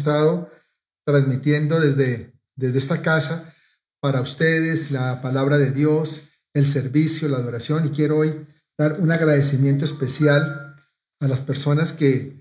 [0.00, 0.50] estado
[1.06, 3.54] transmitiendo desde, desde esta casa
[4.00, 6.22] para ustedes la palabra de Dios,
[6.54, 7.86] el servicio, la adoración.
[7.86, 8.46] Y quiero hoy
[8.78, 10.76] dar un agradecimiento especial
[11.20, 12.40] a las personas que,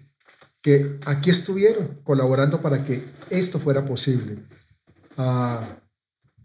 [0.62, 4.38] que aquí estuvieron colaborando para que esto fuera posible.
[5.18, 5.82] A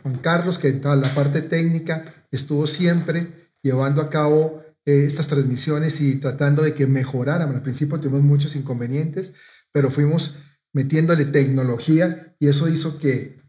[0.03, 6.01] Juan Carlos, que en la parte técnica estuvo siempre llevando a cabo eh, estas transmisiones
[6.01, 7.55] y tratando de que mejoraran.
[7.55, 9.33] Al principio tuvimos muchos inconvenientes,
[9.73, 10.39] pero fuimos
[10.75, 13.41] metiéndole tecnología y eso hizo que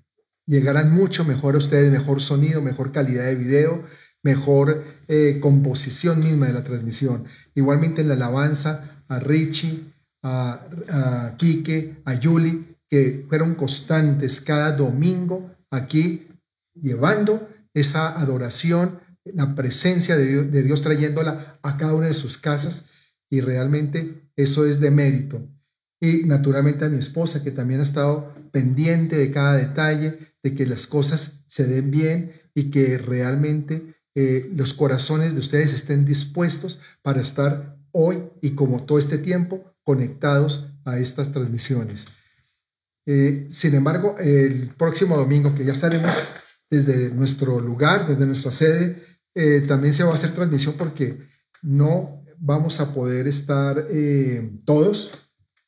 [0.48, 3.84] llegaran mucho mejor a ustedes, mejor sonido, mejor calidad de video,
[4.24, 7.26] mejor eh, composición misma de la transmisión.
[7.56, 14.72] Igualmente en la alabanza a Richie, a, a Quique, a Yuli, que fueron constantes cada
[14.72, 16.28] domingo aquí
[16.74, 22.86] llevando esa adoración, la presencia Dios, de Dios trayéndola a cada una de sus casas
[23.30, 25.48] y realmente eso es de mérito.
[26.06, 30.68] Y naturalmente a mi esposa que también ha estado pendiente de cada detalle, de que
[30.68, 36.80] las cosas se den bien y que realmente eh, los corazones de ustedes estén dispuestos
[37.02, 42.08] para estar hoy y como todo este tiempo conectados a estas transmisiones.
[43.08, 46.14] Eh, sin embargo, el próximo domingo, que ya estaremos
[46.70, 51.18] desde nuestro lugar, desde nuestra sede, eh, también se va a hacer transmisión porque
[51.64, 55.25] no vamos a poder estar eh, todos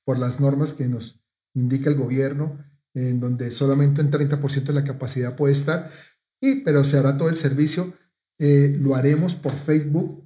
[0.07, 1.21] por las normas que nos
[1.53, 2.63] indica el gobierno,
[2.93, 5.91] en donde solamente un 30% de la capacidad puede estar,
[6.39, 7.93] y, pero se hará todo el servicio.
[8.39, 10.23] Eh, lo haremos por Facebook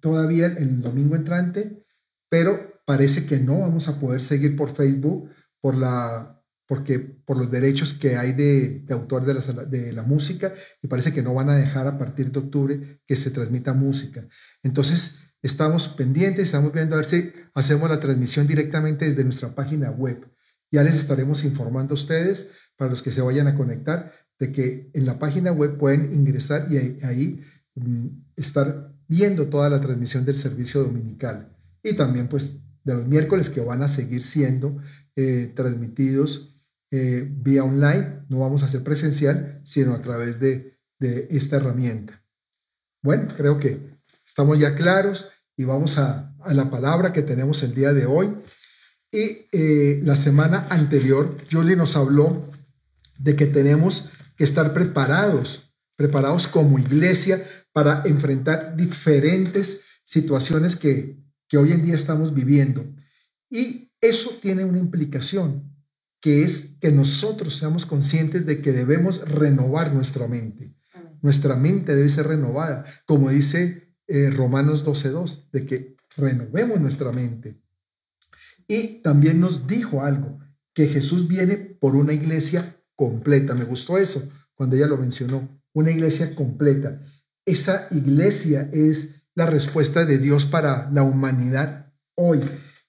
[0.00, 1.82] todavía el domingo entrante,
[2.28, 5.30] pero parece que no vamos a poder seguir por Facebook
[5.62, 10.52] por la porque por los derechos que hay de, autor de la, de la música
[10.82, 14.28] y parece que no van a dejar a partir de octubre que se transmita música.
[14.62, 19.90] Entonces, estamos pendientes, estamos viendo a ver si hacemos la transmisión directamente desde nuestra página
[19.90, 20.28] web.
[20.70, 24.90] Ya les estaremos informando a ustedes, para los que se vayan a conectar, de que
[24.94, 27.42] en la página web pueden ingresar y ahí,
[27.74, 31.54] mm, estar viendo toda la transmisión del servicio dominical.
[31.82, 34.78] Y también pues de los miércoles que van a seguir siendo
[35.16, 36.52] eh, transmitidos
[36.90, 40.78] eh, vía online, no vamos a hacer presencial, sino a través de,
[41.30, 42.22] esta herramienta.
[43.02, 47.92] Bueno, creo que estamos ya claros y vamos a, la palabra que tenemos el día
[47.92, 48.34] de hoy.
[49.12, 52.50] Y eh, la semana anterior, Julie nos habló
[53.18, 61.58] de que tenemos que estar preparados, preparados como iglesia para enfrentar diferentes situaciones que, que
[61.58, 62.84] hoy en día estamos viviendo.
[63.50, 65.72] Y eso tiene una implicación
[66.20, 70.74] que es que nosotros seamos conscientes de que debemos renovar nuestra mente.
[71.20, 73.81] Nuestra mente debe ser renovada, como dice
[74.12, 77.58] eh, Romanos 12.2, de que renovemos nuestra mente.
[78.68, 80.38] Y también nos dijo algo,
[80.74, 83.54] que Jesús viene por una iglesia completa.
[83.54, 87.00] Me gustó eso cuando ella lo mencionó, una iglesia completa.
[87.46, 92.42] Esa iglesia es la respuesta de Dios para la humanidad hoy.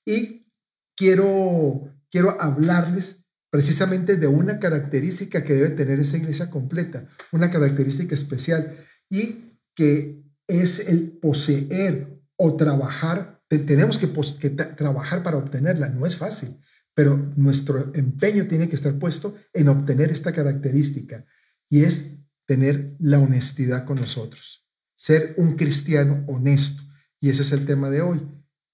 [0.05, 0.51] Y
[0.97, 8.13] quiero, quiero hablarles precisamente de una característica que debe tener esa iglesia completa, una característica
[8.13, 8.75] especial,
[9.09, 13.41] y que es el poseer o trabajar.
[13.49, 14.07] Tenemos que,
[14.49, 16.57] trabajar para obtenerla, no es fácil,
[16.95, 21.25] pero nuestro empeño tiene que estar puesto en obtener esta característica,
[21.69, 26.83] y es tener la honestidad con nosotros, ser un cristiano honesto.
[27.19, 28.27] Y ese es el tema de hoy.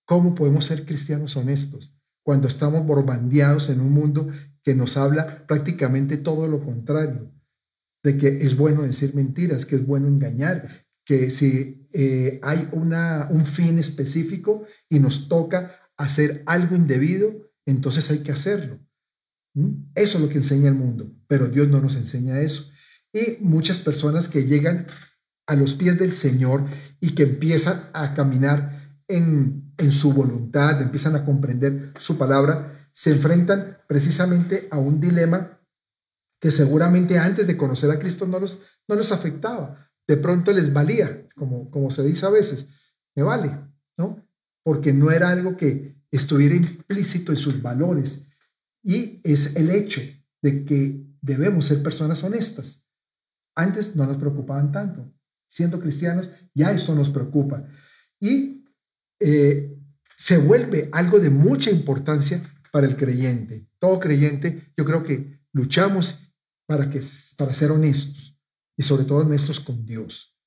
[0.06, 2.00] ¿Cómo podemos ser cristianos honestos?
[2.30, 4.30] cuando estamos bombardeados en un mundo
[4.64, 7.34] que nos habla prácticamente todo lo contrario,
[8.04, 13.30] de que es bueno decir mentiras, que es bueno engañar, que si eh, hay una,
[13.32, 18.80] un fin específico y nos toca hacer algo indebido, entonces hay que hacerlo.
[19.96, 22.70] Eso es lo que enseña el mundo, pero Dios no nos enseña eso.
[23.12, 24.86] Y muchas personas que llegan
[25.48, 26.68] a los pies del Señor
[27.00, 33.14] y que empiezan a caminar en, en su voluntad, empiezan a comprender su palabra, se
[33.14, 35.60] enfrentan precisamente a un dilema
[36.40, 39.89] que seguramente antes de conocer a Cristo no los, no los afectaba.
[40.10, 42.68] De pronto les valía, como, como se dice a veces,
[43.16, 43.60] me vale,
[43.96, 44.28] ¿no?
[44.64, 48.28] Porque no era algo que estuviera implícito en sus valores.
[48.82, 50.02] Y es el hecho
[50.42, 52.84] de que debemos ser personas honestas.
[53.54, 55.14] Antes no nos preocupaban tanto.
[55.48, 57.68] Siendo cristianos, ya eso nos preocupa.
[58.20, 58.66] Y
[59.20, 59.78] eh,
[60.18, 63.70] se vuelve algo de mucha importancia para el creyente.
[63.78, 66.34] Todo creyente, yo creo que luchamos
[66.66, 67.00] para, que,
[67.38, 68.39] para ser honestos
[68.80, 70.40] y sobre todo honestos con Dios.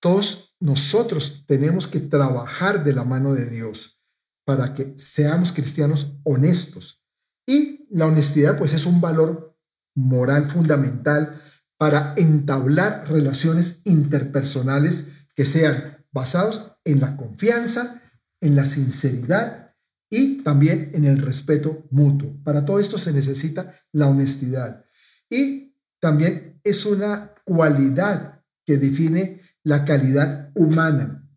[0.00, 4.02] Todos nosotros tenemos que trabajar de la mano de Dios
[4.44, 7.04] para que seamos cristianos honestos.
[7.46, 9.56] Y la honestidad pues es un valor
[9.94, 11.40] moral fundamental
[11.78, 15.06] para entablar relaciones interpersonales
[15.36, 18.02] que sean basados en la confianza,
[18.40, 19.76] en la sinceridad
[20.10, 22.42] y también en el respeto mutuo.
[22.42, 24.84] Para todo esto se necesita la honestidad.
[25.30, 25.69] Y
[26.00, 31.28] también es una cualidad que define la calidad humana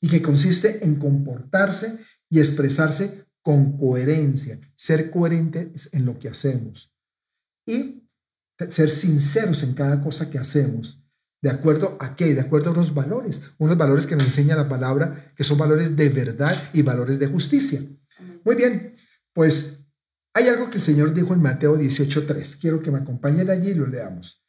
[0.00, 1.98] y que consiste en comportarse
[2.28, 6.92] y expresarse con coherencia, ser coherentes en lo que hacemos
[7.66, 8.08] y
[8.68, 11.02] ser sinceros en cada cosa que hacemos.
[11.42, 12.34] ¿De acuerdo a qué?
[12.34, 15.96] De acuerdo a unos valores, unos valores que nos enseña la palabra, que son valores
[15.96, 17.80] de verdad y valores de justicia.
[18.44, 18.96] Muy bien,
[19.32, 19.79] pues
[20.34, 22.58] hay algo que el Señor dijo en Mateo 18.3.
[22.60, 24.44] Quiero que me acompañen allí y lo leamos.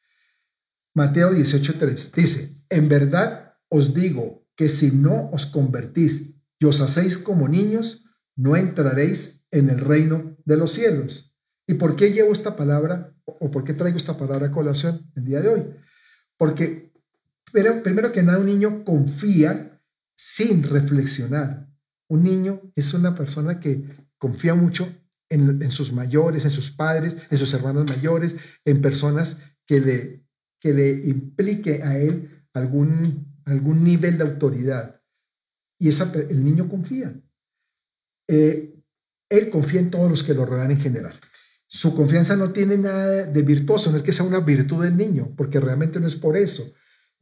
[0.94, 7.18] Mateo 18.3 dice, en verdad os digo que si no os convertís y os hacéis
[7.18, 8.06] como niños,
[8.36, 11.34] no entraréis en el reino de los cielos.
[11.66, 15.26] ¿Y por qué llevo esta palabra o por qué traigo esta palabra a colación el
[15.26, 15.66] día de hoy?
[16.38, 16.92] Porque
[17.52, 19.82] pero, primero que nada un niño confía
[20.16, 21.68] sin reflexionar.
[22.08, 24.94] Un niño es una persona que confía mucho
[25.32, 28.36] en, sus mayores, en sus padres, en sus hermanos mayores,
[28.66, 30.26] en personas que le,
[30.60, 35.02] que le implique a él algún, algún nivel de autoridad.
[35.80, 37.20] Y esa, el niño confía.
[38.28, 38.76] Eh,
[39.30, 41.20] él confía en todos los que lo rodean en general.
[41.66, 45.34] Su confianza no tiene nada de virtuoso, no es que sea una virtud del niño,
[45.38, 46.74] porque realmente no es por eso,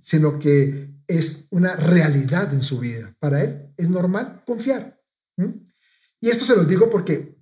[0.01, 3.15] sino que es una realidad en su vida.
[3.19, 4.99] Para él es normal confiar.
[6.19, 7.38] Y esto se lo digo porque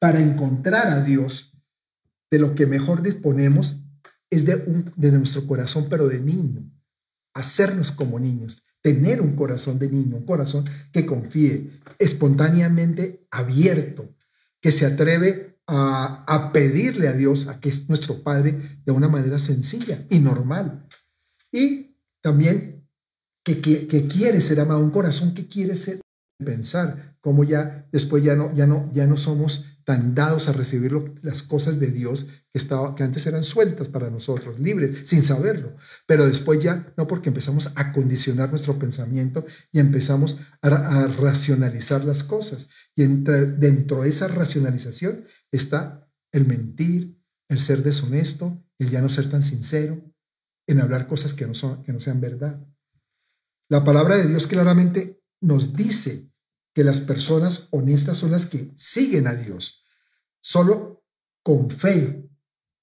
[0.00, 1.54] para encontrar a Dios,
[2.30, 3.76] de lo que mejor disponemos
[4.30, 6.68] es de, un, de nuestro corazón, pero de niño.
[7.34, 14.16] Hacernos como niños, tener un corazón de niño, un corazón que confíe, espontáneamente abierto,
[14.60, 19.08] que se atreve a, a, pedirle a Dios, a que es nuestro Padre, de una
[19.08, 20.86] manera sencilla y normal.
[21.52, 22.80] Y también
[23.42, 26.00] que, que, quiere ser amado, un corazón que quiere ser
[26.38, 30.92] pensar, como ya después ya no, ya no, ya no somos tan dados a recibir
[31.20, 35.74] las cosas de Dios que, estaba, que antes eran sueltas para nosotros, libres, sin saberlo.
[36.06, 42.22] Pero después ya, no porque empezamos a condicionar nuestro pensamiento y empezamos a, racionalizar las
[42.22, 42.68] cosas.
[42.94, 49.08] Y entre, dentro de esa racionalización está el mentir, el ser deshonesto, el ya no
[49.08, 50.04] ser tan sincero,
[50.68, 52.64] en hablar cosas que no, son, que no sean verdad.
[53.68, 56.30] La palabra de Dios claramente nos dice
[56.76, 59.79] que las personas honestas son las que siguen a Dios.
[60.40, 61.04] Solo
[61.42, 62.28] con fe,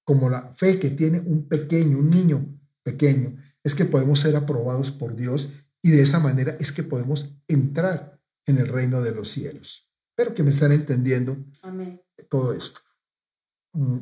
[0.03, 4.91] como la fe que tiene un pequeño, un niño pequeño, es que podemos ser aprobados
[4.91, 5.49] por Dios
[5.81, 9.91] y de esa manera es que podemos entrar en el reino de los cielos.
[10.09, 11.37] Espero que me están entendiendo
[12.29, 12.79] todo esto.
[13.73, 13.99] Mm,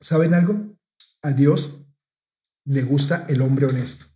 [0.00, 0.76] ¿Saben algo?
[1.22, 1.78] A Dios
[2.64, 4.06] le gusta el hombre honesto.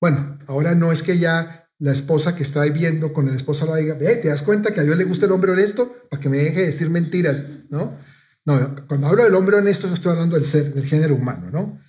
[0.00, 3.76] Bueno, ahora no es que ya la esposa que está viendo con el esposo la
[3.76, 5.94] diga, ve, ¿te das cuenta que a Dios le gusta el hombre honesto?
[6.10, 7.98] Para que me deje de decir mentiras, ¿no?
[8.44, 11.80] No, cuando hablo del hombre honesto, no estoy hablando del ser, del género humano, ¿no?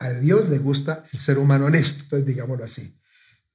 [0.00, 2.98] A Dios le gusta el ser humano honesto, entonces digámoslo así.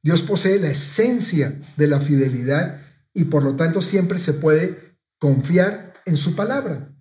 [0.02, 2.82] Dios posee la esencia de la fidelidad
[3.14, 6.92] y por lo tanto siempre se puede confiar en su palabra.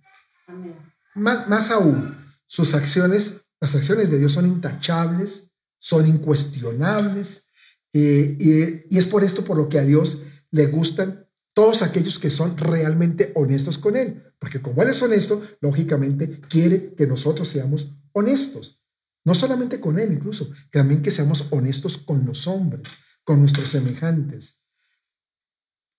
[1.15, 7.45] Más, más aún, sus acciones, las acciones de Dios son intachables, son incuestionables,
[7.93, 12.57] y, es por esto por lo que a Dios le gustan todos aquellos que son
[12.57, 18.83] realmente honestos con Él, porque como Él es honesto, lógicamente quiere que nosotros seamos honestos,
[19.25, 22.93] no solamente con Él incluso, también que seamos honestos con los hombres,
[23.23, 24.63] con nuestros semejantes.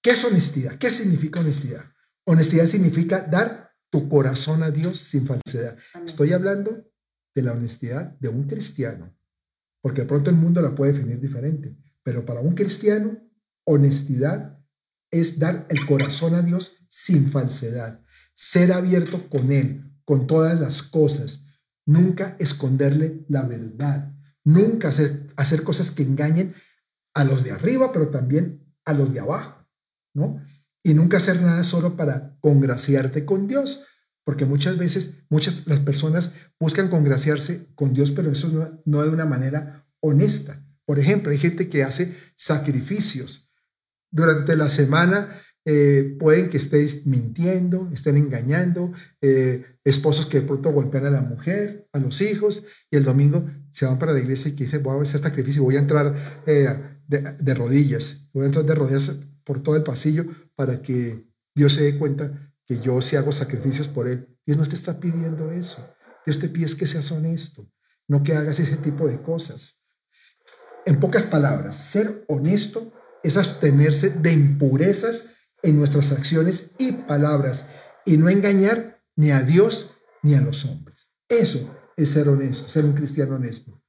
[0.02, 0.78] ¿Qué es honestidad?
[0.78, 1.84] ¿Qué significa honestidad?
[2.24, 5.76] Honestidad significa dar tu corazón a Dios sin falsedad.
[6.06, 6.90] Estoy hablando
[7.34, 9.14] de la honestidad de un cristiano,
[9.82, 11.76] porque de pronto el mundo la puede definir diferente.
[12.02, 13.18] Pero para un cristiano,
[13.64, 14.58] honestidad
[15.10, 18.00] es dar el corazón a Dios sin falsedad,
[18.34, 21.44] ser abierto con Él, con todas las cosas,
[21.84, 26.54] nunca esconderle la verdad, nunca hacer, hacer cosas que engañen
[27.14, 29.66] a los de arriba, pero también a los de abajo,
[30.14, 30.42] ¿no?
[30.82, 33.84] Y nunca hacer nada solo para congraciarte con Dios,
[34.24, 39.10] porque muchas veces, muchas las personas buscan congraciarse con Dios, pero eso no, no de
[39.10, 40.64] una manera honesta.
[40.84, 43.50] Por ejemplo, hay gente que hace sacrificios.
[44.10, 50.72] Durante la semana eh, pueden que estéis mintiendo, estén engañando, eh, esposos que de pronto
[50.72, 54.50] golpean a la mujer, a los hijos, y el domingo se van para la iglesia
[54.50, 56.68] y que dicen, voy a hacer sacrificio, voy a entrar eh,
[57.06, 60.24] de, rodillas, voy a entrar de rodillas por todo el pasillo
[60.56, 61.24] para que
[61.54, 64.28] Dios se dé cuenta que yo sí hago sacrificios por él.
[64.46, 65.94] Dios no te está pidiendo eso.
[66.24, 67.70] Dios te pide que seas honesto,
[68.08, 69.82] no que hagas ese tipo de cosas.
[70.86, 72.92] En pocas palabras, ser honesto
[73.22, 75.30] es abstenerse de impurezas
[75.62, 77.66] en nuestras acciones y palabras
[78.04, 81.08] y no engañar ni a Dios ni a los hombres.
[81.28, 83.82] Eso es ser honesto, ser un cristiano honesto.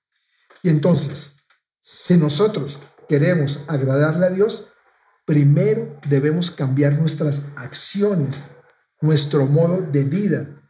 [0.62, 1.38] Y entonces,
[1.82, 4.70] si nosotros queremos agradarle a Dios,
[5.26, 8.46] primero debemos cambiar nuestras acciones,
[9.04, 10.64] nuestro modo de vida.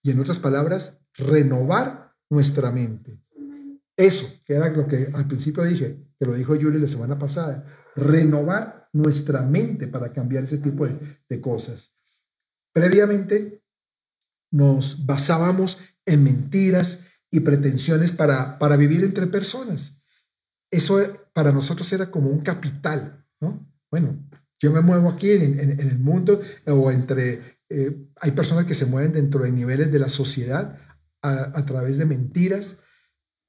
[0.00, 3.20] Y en otras palabras, renovar nuestra mente.
[3.96, 7.66] Eso, que era lo que al principio dije, que lo dijo Yuri la semana pasada,
[7.96, 11.96] renovar nuestra mente para cambiar ese tipo de, cosas.
[12.72, 13.64] Previamente
[14.52, 20.00] nos basábamos en mentiras y pretensiones para, para vivir entre personas.
[20.70, 21.00] Eso
[21.32, 23.68] para nosotros era como un capital, ¿no?
[23.90, 24.16] Bueno,
[24.64, 29.12] yo me muevo aquí en, el mundo o entre, eh, hay personas que se mueven
[29.12, 30.78] dentro de niveles de la sociedad
[31.22, 32.76] a, través de mentiras.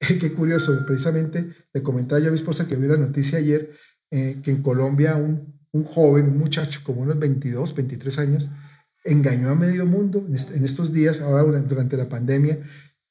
[0.00, 3.70] Qué curioso, precisamente le comentaba yo a mi esposa que vi una noticia ayer
[4.10, 5.54] eh, que en Colombia un,
[5.84, 8.50] joven, un muchacho como unos 22, 23 años,
[9.04, 12.60] engañó a medio mundo en, estos días, ahora durante la pandemia,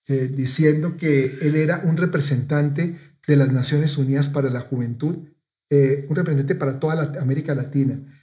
[0.08, 2.98] eh, diciendo que él era un representante
[3.28, 5.28] de las Naciones Unidas para la Juventud,
[5.70, 8.15] eh, un representante para toda la América Latina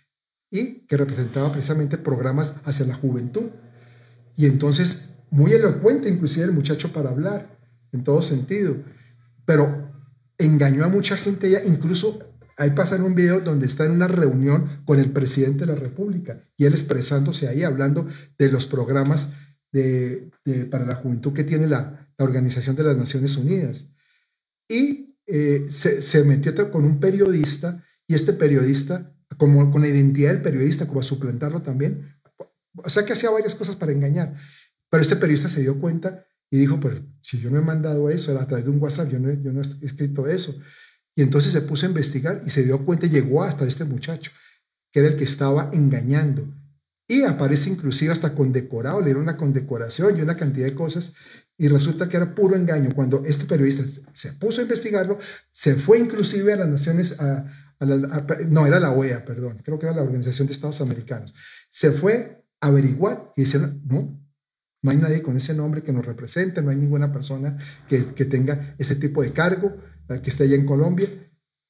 [0.53, 3.51] y que representaba precisamente programas hacia la juventud.
[4.37, 7.59] Y entonces muy elocuente inclusive el muchacho para hablar,
[7.91, 8.77] en todo sentido,
[9.47, 9.91] pero
[10.39, 12.21] engañó a mucha gente ya, incluso
[12.59, 16.45] ahí pasan un video donde está en una reunión con el presidente de la República
[16.57, 18.07] y él expresándose ahí, hablando
[18.39, 19.33] de los programas
[19.73, 20.31] de,
[20.71, 23.87] para la juventud que tiene la, Organización de las Naciones Unidas.
[24.69, 30.33] Y eh, se, se, metió con un periodista y este periodista, como con la identidad
[30.33, 32.17] del periodista, como a suplantarlo también,
[32.75, 34.35] o sea que hacía varias cosas para engañar.
[34.91, 38.39] Pero este periodista se dio cuenta y dijo, pues si yo no he mandado eso,
[38.39, 40.55] a través de un WhatsApp, yo no, yo no he escrito eso.
[41.15, 44.33] Y entonces se puso a investigar y se dio cuenta llegó hasta este muchacho,
[44.93, 46.47] que era el que estaba engañando.
[47.09, 51.15] Y aparece inclusive hasta condecorado, le dieron una condecoración y una cantidad de cosas.
[51.59, 52.91] Y resulta que era puro engaño.
[52.95, 53.85] Cuando este periodista
[54.15, 55.19] se puso a investigarlo,
[55.53, 57.47] se fue inclusive a las naciones, a,
[57.87, 61.35] no, era la OEA, perdón, creo que era la Organización de Estados Americanos.
[61.71, 64.23] Se fue a averiguar y dijeron, no,
[64.83, 67.57] no hay nadie con ese nombre que nos represente, no hay ninguna persona
[67.89, 69.77] que, tenga ese tipo de cargo,
[70.09, 71.09] eh, que esté allá en Colombia.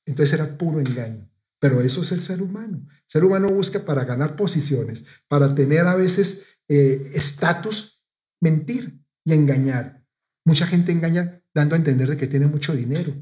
[0.07, 1.28] Entonces era puro engaño.
[1.61, 2.87] Pero eso es el ser humano.
[2.88, 8.04] El ser humano busca para ganar posiciones, para tener a veces eh, estatus,
[8.40, 10.04] mentir y engañar.
[10.45, 13.14] Mucha gente engaña dando a entender de que tiene mucho dinero.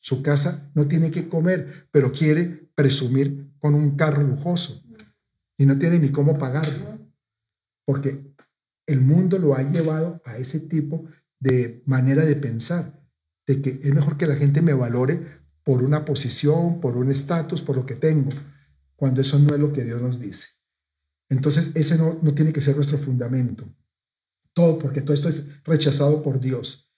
[0.00, 4.82] Su casa no tiene que comer, pero quiere presumir con un carro lujoso
[5.58, 6.98] y no tiene ni cómo pagarlo.
[7.84, 8.34] Porque
[8.86, 11.04] el mundo lo ha llevado a ese tipo
[11.38, 13.00] de manera de pensar,
[13.46, 17.60] de que es mejor que la gente me valore por una posición, por un estatus,
[17.60, 18.30] por lo que tengo,
[18.96, 20.48] cuando eso no es lo que Dios nos dice.
[21.28, 23.64] Entonces, ese no, no tiene que ser nuestro fundamento.
[24.52, 26.89] Todo, porque todo esto es rechazado por Dios.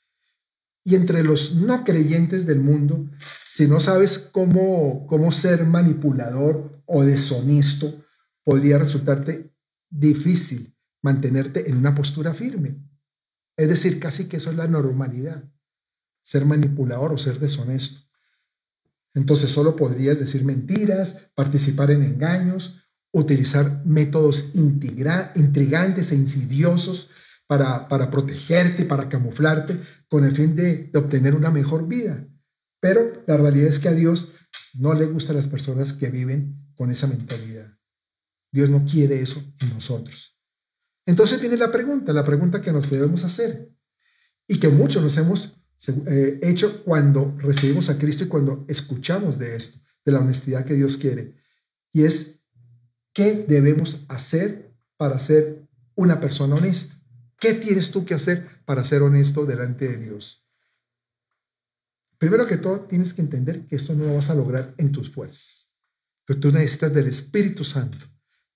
[0.84, 3.08] Y entre los no creyentes del mundo,
[3.46, 8.04] si no sabes cómo, cómo ser manipulador o deshonesto,
[8.44, 9.54] podría resultarte
[9.88, 12.78] difícil mantenerte en una postura firme.
[13.56, 15.44] Es decir, casi que eso es la normalidad,
[16.22, 18.08] ser manipulador o ser deshonesto.
[19.14, 27.10] Entonces solo podrías decir mentiras, participar en engaños, utilizar métodos intrigantes e insidiosos
[27.46, 32.26] para, para protegerte, para camuflarte, con el fin de, de obtener una mejor vida.
[32.80, 34.32] Pero la realidad es que a Dios
[34.74, 37.78] no le gustan las personas que viven con esa mentalidad.
[38.50, 40.38] Dios no quiere eso en nosotros.
[41.06, 43.72] Entonces viene la pregunta, la pregunta que nos debemos hacer
[44.46, 45.58] y que muchos nos hemos
[45.88, 50.74] eh, hecho cuando recibimos a Cristo y cuando escuchamos de esto, de la honestidad que
[50.74, 51.36] Dios quiere.
[51.92, 52.40] Y es,
[53.12, 56.91] ¿qué debemos hacer para ser una persona honesta?
[57.42, 60.46] ¿Qué tienes tú que hacer para ser honesto delante de Dios?
[62.16, 65.10] Primero que todo, tienes que entender que esto no lo vas a lograr en tus
[65.10, 65.74] fuerzas,
[66.40, 68.06] tú necesitas del Espíritu Santo.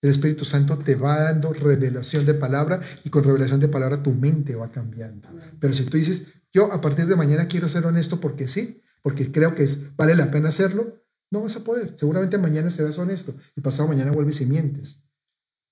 [0.01, 4.13] El Espíritu Santo te va dando revelación de palabra y con revelación de palabra tu
[4.13, 5.29] mente va cambiando.
[5.59, 9.33] Pero si tú dices, yo a partir de mañana quiero ser honesto porque sí, porque
[9.33, 11.03] creo que vale la pena hacerlo,
[11.33, 11.97] no vas a poder.
[11.99, 15.03] Seguramente mañana serás honesto y pasado mañana vuelves y mientes.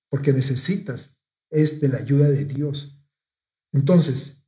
[0.09, 1.17] Porque necesitas
[1.49, 2.94] es de la ayuda de Dios.
[3.75, 4.41] Entonces,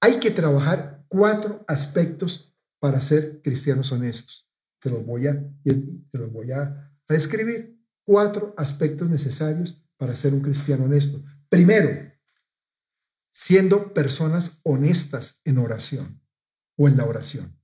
[0.00, 4.50] hay que trabajar cuatro aspectos para ser cristianos honestos.
[4.80, 10.40] Te los voy a, te los voy a describir cuatro aspectos necesarios para ser un
[10.40, 11.22] cristiano honesto.
[11.50, 12.10] Primero,
[13.32, 16.22] siendo personas honestas en oración
[16.78, 17.60] o en la oración.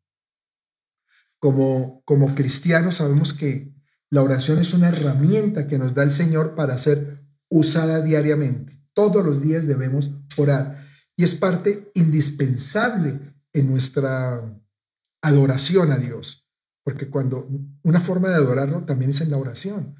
[1.38, 3.72] Como, como cristianos sabemos que
[4.10, 8.78] la oración es una herramienta que nos da el Señor para ser usada diariamente.
[8.92, 10.89] Todos los días debemos orar
[11.20, 13.20] y es parte indispensable
[13.52, 14.40] en nuestra
[15.20, 16.48] adoración a Dios,
[16.82, 17.46] porque cuando
[17.82, 19.96] una forma de adorarlo también es en la oración.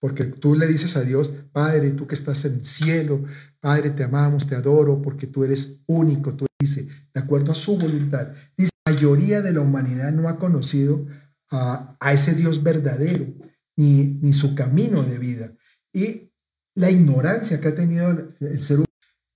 [0.00, 3.24] Porque tú le dices a Dios, Padre, tú que estás en el cielo,
[3.60, 6.34] Padre, te amamos, te adoro, porque tú eres único.
[6.34, 8.28] Tú dices, de acuerdo a su voluntad.
[8.56, 11.06] Dice, la mayoría de la humanidad no ha conocido
[11.50, 13.26] a, ese Dios verdadero,
[13.76, 15.52] ni, ni su camino de vida.
[15.92, 16.32] Y
[16.74, 18.10] la ignorancia que ha tenido
[18.40, 18.91] el, ser humano,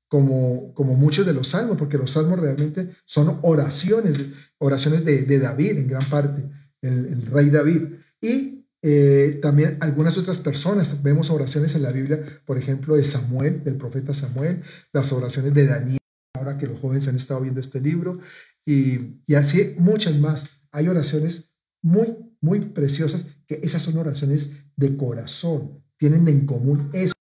[0.08, 4.16] como, como muchos de los salmos, porque los salmos realmente son oraciones,
[4.58, 6.44] oraciones de, David en gran parte,
[6.82, 7.82] el, el rey David.
[8.20, 13.64] Y eh, también algunas otras personas, vemos oraciones en la Biblia, por ejemplo, de Samuel,
[13.64, 15.98] del profeta Samuel, las oraciones de Daniel,
[16.34, 18.20] ahora que los jóvenes han estado viendo este libro,
[18.64, 20.46] y, y así muchas más.
[20.70, 27.14] Hay oraciones muy, muy preciosas, que esas son oraciones de corazón, tienen en común eso,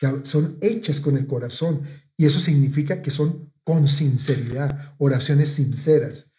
[0.00, 1.82] que son hechas con el corazón,
[2.16, 6.32] y eso significa que son con sinceridad, oraciones sinceras.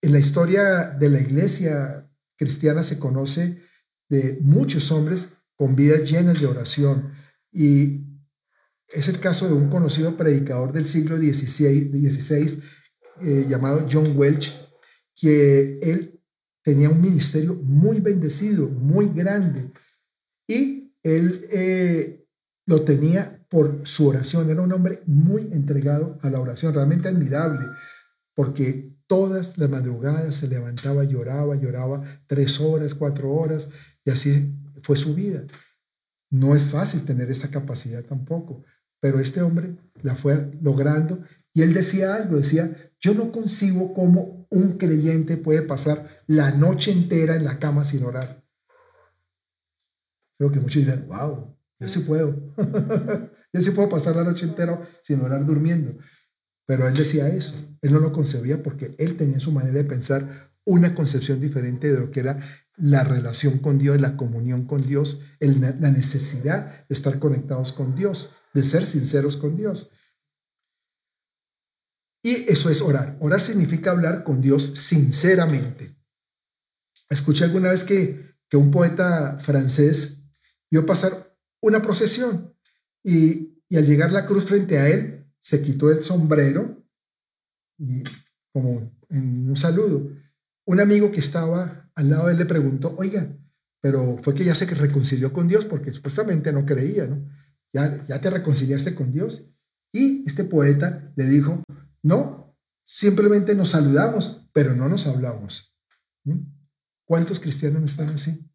[0.00, 3.60] En la historia de la iglesia cristiana se conoce
[4.08, 7.12] de muchos hombres con vidas llenas de oración.
[7.52, 8.06] Y
[8.88, 12.62] es el caso de un conocido predicador del siglo XVI,
[13.22, 14.52] eh, llamado John Welch,
[15.14, 16.20] que él
[16.62, 19.70] tenía un ministerio muy bendecido, muy grande,
[20.46, 22.24] y él eh,
[22.66, 24.48] lo tenía por su oración.
[24.48, 27.66] Era un hombre muy entregado a la oración, realmente admirable,
[28.34, 33.68] porque todas las madrugadas se levantaba, lloraba, lloraba tres horas, cuatro horas,
[34.04, 35.42] y así fue su vida.
[36.30, 38.64] No es fácil tener esa capacidad tampoco,
[39.00, 44.46] pero este hombre la fue logrando y él decía algo, decía, yo no consigo cómo
[44.50, 48.44] un creyente puede pasar la noche entera en la cama sin orar.
[50.38, 52.54] Creo que muchos dirán, wow, yo sí puedo.
[53.52, 55.98] yo sí puedo pasar la noche entera sin orar durmiendo.
[56.66, 60.52] Pero él decía eso, él no lo concebía porque él tenía su manera de pensar
[60.64, 62.38] una concepción diferente de lo que era
[62.76, 68.30] la relación con Dios, la comunión con Dios, la necesidad de estar conectados con Dios,
[68.54, 69.90] de ser sinceros con Dios.
[72.22, 73.16] Y eso es orar.
[73.20, 75.96] Orar significa hablar con Dios sinceramente.
[77.08, 80.22] Escuché alguna vez que, que un poeta francés
[80.70, 82.54] vio pasar una procesión
[83.04, 86.84] y, al llegar la cruz frente a él, se quitó el sombrero
[88.52, 90.10] como en un saludo.
[90.66, 93.36] Un amigo que estaba al lado de él le preguntó, oiga,
[93.80, 97.26] pero fue que ya se reconcilió con Dios porque supuestamente no creía, ¿no?
[97.72, 99.44] Ya, ya te reconciliaste con Dios.
[99.92, 101.62] Y este poeta le dijo,
[102.02, 105.74] no, simplemente nos saludamos, pero no nos hablamos.
[106.24, 106.40] ¿Mm?
[107.04, 108.50] ¿Cuántos cristianos están así?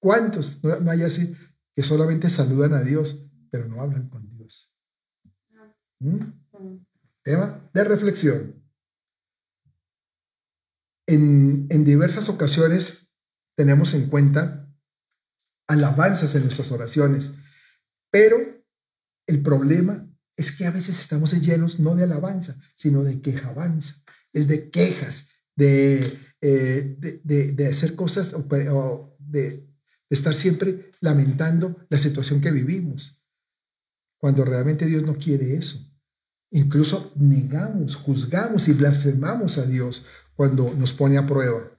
[0.00, 1.34] ¿Cuántos no hay así
[1.74, 4.74] que solamente saludan a Dios, pero no hablan con Dios?
[6.00, 6.32] ¿Mm?
[7.22, 8.64] Tema de reflexión.
[11.06, 13.12] En, en diversas ocasiones
[13.54, 14.74] tenemos en cuenta
[15.68, 17.34] alabanzas en nuestras oraciones,
[18.10, 18.38] pero
[19.26, 24.48] el problema es que a veces estamos llenos no de alabanza, sino de quejabanza, es
[24.48, 29.68] de quejas, de, eh, de, de, hacer cosas o, de,
[30.08, 33.21] estar siempre lamentando la situación que vivimos,
[34.22, 35.84] cuando realmente Dios no quiere eso.
[36.52, 40.06] Incluso negamos, juzgamos y blasfemamos a Dios
[40.36, 41.72] cuando nos pone a prueba.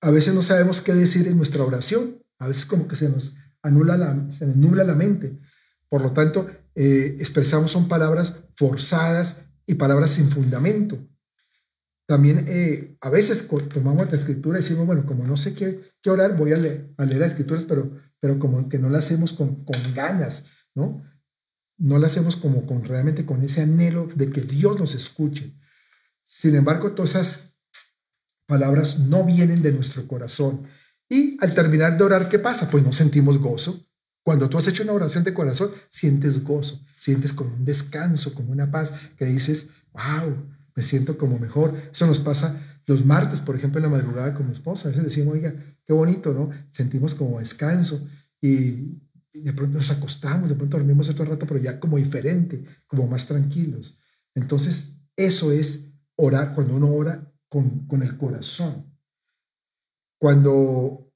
[0.00, 2.22] A veces no sabemos qué decir en nuestra oración.
[2.38, 5.38] A veces como que se nos anula la, se nos nubla la mente.
[5.90, 11.06] Por lo tanto, eh, expresamos son palabras forzadas y palabras sin fundamento.
[12.06, 16.08] También eh, a veces tomamos la escritura y decimos, bueno, como no sé qué, qué
[16.08, 19.34] orar, voy a leer, a leer las escrituras, pero, pero como que no la hacemos
[19.34, 21.02] con, con ganas, ¿no?
[21.78, 25.56] No la hacemos como con realmente con ese anhelo de que Dios nos escuche.
[26.24, 27.56] Sin embargo, todas esas
[28.46, 30.66] palabras no vienen de nuestro corazón.
[31.08, 32.70] Y al terminar de orar, ¿qué pasa?
[32.70, 33.86] Pues no sentimos gozo.
[34.22, 38.52] Cuando tú has hecho una oración de corazón, sientes gozo, sientes como un descanso, como
[38.52, 41.76] una paz, que dices, wow, me siento como mejor.
[41.92, 44.88] Eso nos pasa los martes, por ejemplo, en la madrugada con mi esposa.
[44.88, 45.54] A veces decimos, oiga,
[45.86, 46.50] qué bonito, ¿no?
[46.70, 48.08] Sentimos como descanso.
[48.40, 52.64] Y, y de pronto nos acostamos, de pronto dormimos otro rato, pero ya como diferente,
[52.86, 53.98] como más tranquilos.
[54.34, 58.92] Entonces, eso es orar, cuando uno ora con, con el corazón.
[60.20, 61.12] Cuando,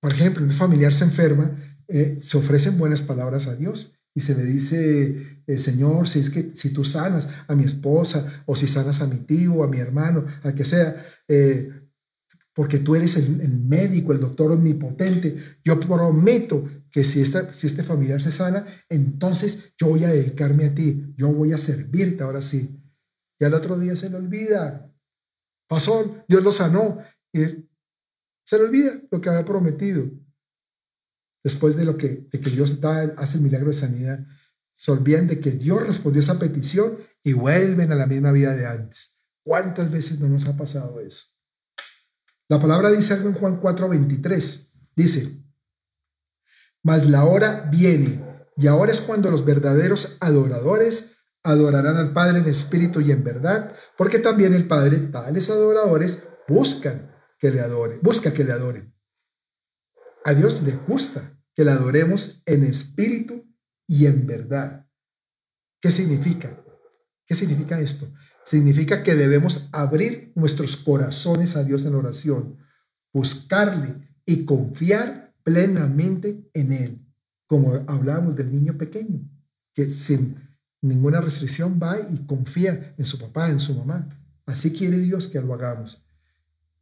[0.00, 4.34] por ejemplo, un familiar se enferma, eh, se ofrecen buenas palabras a Dios y se
[4.34, 8.68] le dice, eh, Señor, si es que si tú sanas a mi esposa o si
[8.68, 11.68] sanas a mi tío, a mi hermano, a que sea, eh,
[12.54, 17.82] porque tú eres el, médico, el doctor omnipotente, yo prometo que si, esta, si este
[17.82, 22.42] familiar se sana, entonces yo voy a dedicarme a ti, yo voy a servirte ahora
[22.42, 22.80] sí.
[23.40, 24.90] Y al otro día se le olvida.
[25.68, 27.00] Pasó, Dios lo sanó
[27.34, 30.10] se le olvida lo que había prometido
[31.42, 34.26] después de lo que, que Dios da, hace el milagro de sanidad,
[34.72, 38.66] se olvidan de que Dios respondió esa petición y vuelven a la misma vida de
[38.66, 39.18] antes.
[39.44, 41.33] ¿Cuántas veces no nos ha pasado eso?
[42.48, 44.72] La palabra dice algo en Juan 4:23.
[44.96, 45.44] Dice,
[46.82, 48.22] mas la hora viene
[48.56, 53.74] y ahora es cuando los verdaderos adoradores adorarán al Padre en espíritu y en verdad,
[53.98, 58.94] porque también el Padre, tales adoradores, buscan que le adoren, busca que le adoren.
[60.24, 63.44] A Dios le gusta que la adoremos en espíritu
[63.86, 64.86] y en verdad.
[65.80, 66.64] ¿Qué significa?
[67.26, 68.06] ¿Qué significa esto?
[68.44, 72.58] Significa que debemos abrir nuestros corazones a Dios en oración,
[73.12, 77.06] buscarle y confiar plenamente en Él,
[77.46, 79.20] como hablábamos del niño pequeño,
[79.74, 80.36] que sin
[80.82, 84.20] ninguna restricción va y confía en su papá, en su mamá.
[84.46, 86.04] Así quiere Dios que lo hagamos.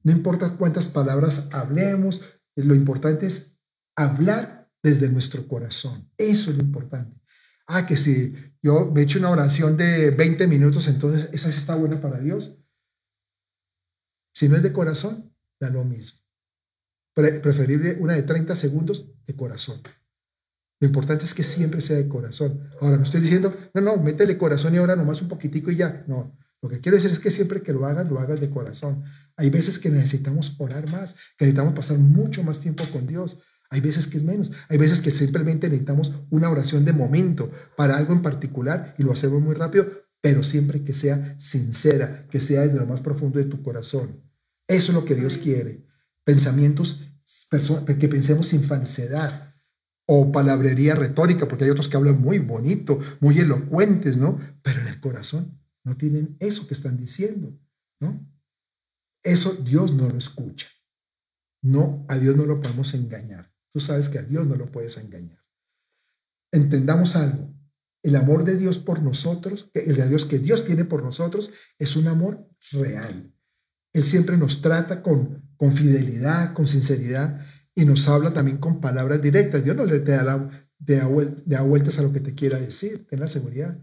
[0.02, 2.20] No importa cuántas palabras hablemos,
[2.56, 3.56] lo importante es
[3.94, 6.10] hablar desde nuestro corazón.
[6.16, 7.21] Eso es lo importante.
[7.66, 12.00] Ah, que si yo me echo una oración de 20 minutos, entonces esa está buena
[12.00, 12.56] para Dios.
[14.34, 16.20] Si no es de corazón, da lo mismo.
[17.14, 19.82] preferible una de 30 segundos de corazón.
[20.80, 22.70] Lo importante es que siempre sea de corazón.
[22.80, 26.04] Ahora, no estoy diciendo, no, no, métele corazón y ahora nomás un poquitico y ya.
[26.08, 29.04] No, lo que quiero decir es que siempre que lo hagas, lo hagas de corazón.
[29.36, 33.38] Hay veces que necesitamos orar más, que necesitamos pasar mucho más tiempo con Dios.
[33.72, 34.52] Hay veces que es menos.
[34.68, 39.12] Hay veces que simplemente necesitamos una oración de momento para algo en particular y lo
[39.12, 39.86] hacemos muy rápido,
[40.20, 44.20] pero siempre que sea sincera, que sea desde lo más profundo de tu corazón.
[44.68, 45.86] Eso es lo que Dios quiere.
[46.22, 47.08] Pensamientos,
[47.98, 49.54] que pensemos sin falsedad
[50.04, 54.38] o palabrería retórica, porque hay otros que hablan muy bonito, muy elocuentes, ¿no?
[54.62, 57.58] Pero en el corazón no tienen eso que están diciendo,
[58.00, 58.28] ¿no?
[59.22, 60.68] Eso Dios no lo escucha.
[61.62, 63.51] No, a Dios no lo podemos engañar.
[63.72, 65.42] Tú sabes que a Dios no lo puedes engañar.
[66.52, 67.54] Entendamos algo.
[68.02, 71.96] El amor de Dios por nosotros, el de Dios que Dios tiene por nosotros, es
[71.96, 73.32] un amor real.
[73.92, 75.42] Él siempre nos trata con,
[75.74, 79.64] fidelidad, con sinceridad y nos habla también con palabras directas.
[79.64, 83.78] Dios no le da, da vueltas a lo que te quiera decir, ten la seguridad.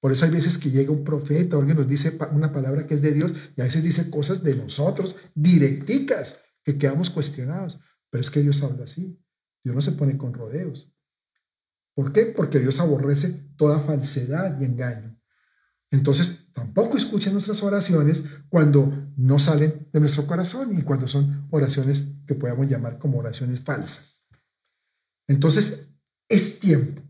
[0.00, 2.94] Por eso hay veces que llega un profeta o alguien nos dice una palabra que
[2.94, 7.78] es de Dios y a veces dice cosas de nosotros, directicas, que quedamos cuestionados.
[8.10, 9.18] Pero es que Dios habla así.
[9.62, 10.92] Dios no se pone con rodeos.
[11.94, 12.26] ¿Por qué?
[12.26, 15.20] Porque Dios aborrece toda falsedad y engaño.
[15.90, 22.06] Entonces, tampoco escuchen nuestras oraciones cuando no salen de nuestro corazón y cuando son oraciones
[22.26, 24.24] que podamos llamar como oraciones falsas.
[25.28, 25.90] Entonces,
[26.28, 27.02] es tiempo,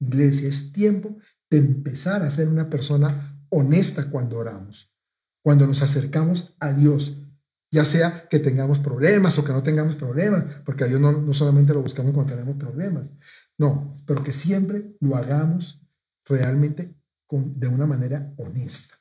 [0.00, 1.18] iglesia, es tiempo
[1.50, 4.94] de empezar a ser una persona honesta cuando oramos,
[5.42, 7.27] cuando nos acercamos a Dios,
[7.70, 11.34] ya sea que tengamos problemas o que no tengamos problemas, porque a Dios no, no
[11.34, 13.10] solamente lo buscamos cuando tenemos problemas,
[13.58, 15.86] no, pero que siempre lo hagamos
[16.24, 16.94] realmente
[17.26, 18.94] con, de una manera honesta.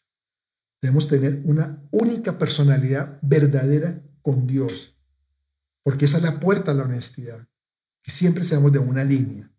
[0.81, 4.99] Debemos tener una única personalidad verdadera con Dios,
[5.83, 7.47] porque esa es la puerta a la honestidad,
[8.03, 9.51] que siempre seamos de una línea.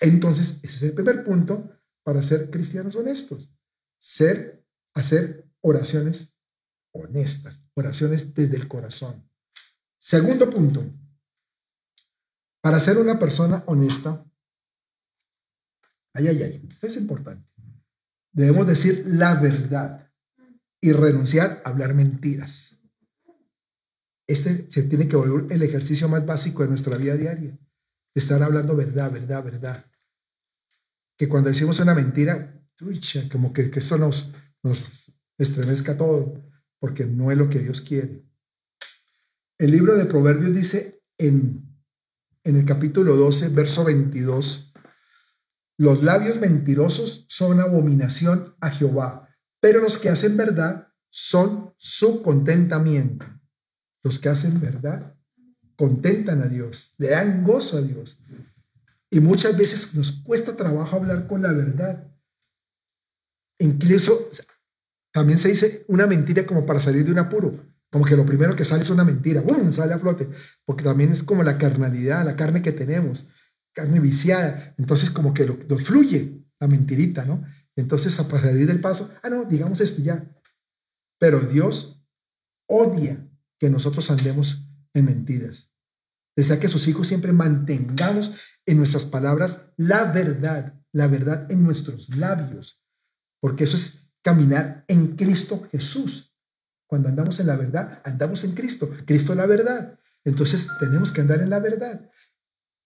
[0.00, 1.70] Entonces, ese es el primer punto
[2.02, 3.54] para ser cristianos honestos.
[3.98, 6.31] Ser, hacer oraciones
[6.92, 9.28] honestas, oraciones desde el corazón.
[9.98, 10.84] Segundo punto,
[12.60, 14.24] para ser una persona honesta,
[16.14, 17.48] ay, ay, ay, es importante.
[18.32, 20.10] Debemos decir la verdad
[20.80, 22.78] y renunciar a hablar mentiras.
[24.26, 27.58] Este se tiene que volver el ejercicio más básico de nuestra vida diaria
[28.14, 29.86] estar hablando verdad, verdad, verdad.
[31.16, 32.62] Que cuando decimos una mentira,
[33.30, 36.42] como que, eso nos, nos estremezca todo,
[36.82, 38.24] porque no es lo que Dios quiere.
[39.56, 41.78] El libro de Proverbios dice en,
[42.42, 44.74] en el capítulo 12, verso 22,
[45.78, 49.28] los labios mentirosos son abominación a Jehová,
[49.60, 53.26] pero los que hacen verdad son su contentamiento.
[54.02, 55.14] Los que hacen verdad
[55.76, 58.20] contentan a Dios, le dan gozo a Dios.
[59.08, 62.12] Y muchas veces nos cuesta trabajo hablar con la verdad.
[63.60, 64.28] Incluso
[65.12, 68.56] también se dice una mentira como para salir de un apuro, como que lo primero
[68.56, 69.70] que sale es una mentira, ¡bum!
[69.70, 70.28] sale a flote,
[70.64, 73.28] porque también es como la carnalidad, la carne que tenemos.
[73.74, 74.74] carne viciada.
[74.78, 77.44] Entonces como que nos fluye la mentirita, ¿no?
[77.76, 80.30] Entonces a salir del paso, ah, no, digamos esto ya.
[81.18, 82.02] Pero Dios
[82.66, 85.72] odia que nosotros andemos en mentiras.
[86.36, 88.32] Desea que sus hijos siempre mantengamos
[88.64, 92.82] en nuestras palabras la verdad, la verdad en nuestros labios,
[93.40, 96.36] porque eso es caminar en Cristo Jesús.
[96.86, 98.90] Cuando andamos en la verdad, andamos en Cristo.
[99.06, 99.98] Cristo la verdad.
[100.24, 102.10] Entonces tenemos que andar en la verdad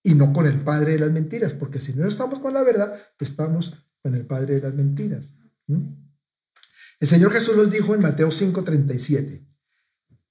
[0.03, 2.97] y no con el padre de las mentiras, porque si no estamos con la verdad,
[3.19, 5.35] estamos con el padre de las mentiras.
[5.67, 9.45] El Señor Jesús nos dijo en Mateo 5:37,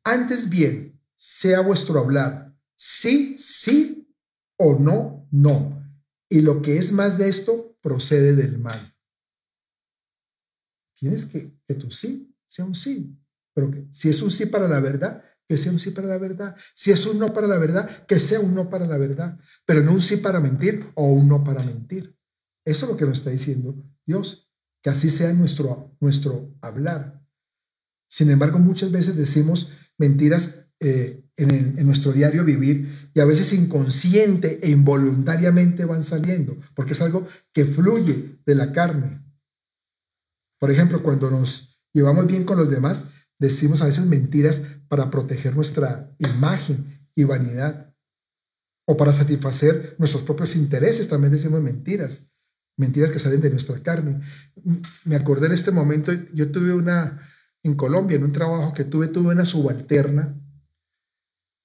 [0.03, 4.15] antes bien, sea vuestro hablar sí, sí
[4.57, 5.83] o no, no.
[6.29, 8.94] Y lo que es más de esto procede del mal.
[10.95, 13.17] Tienes que que tu sí sea un sí,
[13.53, 16.17] pero que si es un sí para la verdad, que sea un sí para la
[16.17, 16.55] verdad.
[16.73, 19.81] Si es un no para la verdad, que sea un no para la verdad, pero
[19.81, 22.17] no un sí para mentir o un no para mentir.
[22.65, 27.23] Eso es lo que nos está diciendo Dios, que así sea nuestro, nuestro hablar.
[28.09, 33.53] Sin embargo, muchas veces decimos mentiras eh, en, en, nuestro diario vivir y a veces
[33.53, 39.24] inconsciente e involuntariamente van saliendo, porque es algo que fluye de la carne.
[40.59, 43.05] Por ejemplo, cuando nos llevamos bien con los demás,
[43.39, 47.93] decimos a veces mentiras para proteger nuestra imagen y vanidad
[48.87, 52.31] o para satisfacer nuestros propios intereses, también decimos mentiras,
[52.77, 54.21] mentiras que salen de nuestra carne.
[55.03, 57.21] Me acordé en este momento, yo tuve una,
[57.63, 60.39] en Colombia, en un trabajo que tuve, tuve una subalterna.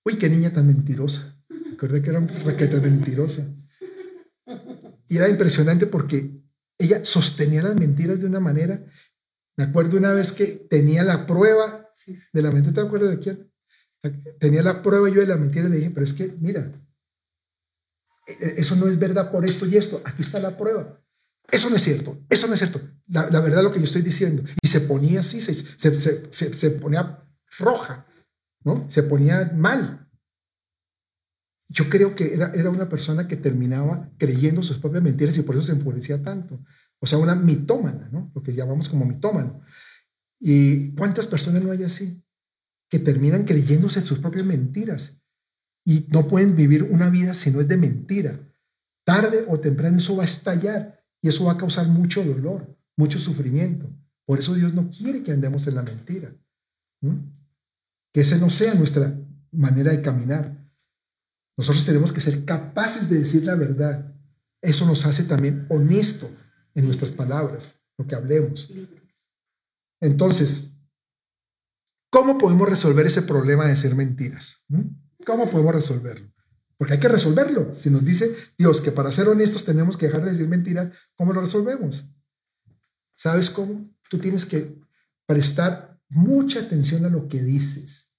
[0.04, 1.36] Uy, qué niña tan mentirosa.
[1.48, 3.46] Me acordé que era una raqueta mentirosa.
[5.08, 6.39] Y era impresionante porque
[6.80, 8.84] ella sostenía las mentiras de una manera.
[9.56, 11.92] Me acuerdo una vez que tenía la prueba
[12.32, 13.52] de la mentira, ¿te acuerdas de quién?
[14.40, 16.72] Tenía la prueba yo de la mentira y le dije, pero es que, mira,
[18.26, 21.00] e, e, eso no es verdad por esto y esto, aquí está la prueba.
[21.50, 22.80] Eso no es cierto, eso no es cierto.
[23.08, 24.42] La, verdad es lo que yo estoy diciendo.
[24.62, 27.24] Y se ponía así, se, se, se, se ponía
[27.58, 28.06] roja,
[28.64, 28.86] ¿no?
[28.88, 30.09] Se ponía mal.
[31.72, 35.54] Yo creo que era, era una persona que terminaba creyendo sus propias mentiras y por
[35.54, 36.62] eso se enfurecía tanto.
[36.98, 38.30] O sea, una mitómana, ¿no?
[38.34, 39.62] Lo que llamamos como mitómano.
[40.40, 42.22] ¿Y cuántas personas no hay así?
[42.88, 45.22] Que terminan creyéndose sus propias mentiras
[45.84, 48.40] y no pueden vivir una vida si no es de mentira.
[49.04, 53.18] Tarde o temprano eso va a estallar y eso va a causar mucho dolor, mucho
[53.18, 53.90] sufrimiento.
[54.26, 56.34] Por eso Dios no quiere que andemos en la mentira.
[58.12, 59.18] Que ese no sea nuestra
[59.52, 60.59] manera de caminar.
[61.60, 64.14] Nosotros tenemos que ser capaces de decir la verdad.
[64.62, 66.34] Eso nos hace también honesto
[66.74, 68.72] en nuestras palabras, lo que hablemos.
[70.00, 70.72] Entonces,
[72.08, 74.64] ¿cómo podemos resolver ese problema de ser mentiras?
[74.68, 74.84] ¿Mm?
[75.26, 76.32] ¿Cómo podemos resolverlo?
[76.78, 77.74] Porque hay que resolverlo.
[77.74, 81.34] Si nos dice Dios que para ser honestos tenemos que dejar de decir mentiras, ¿cómo
[81.34, 82.10] lo resolvemos?
[83.16, 83.94] ¿Sabes cómo?
[84.08, 84.80] Tú tienes que
[85.26, 88.09] prestar mucha atención a lo que dices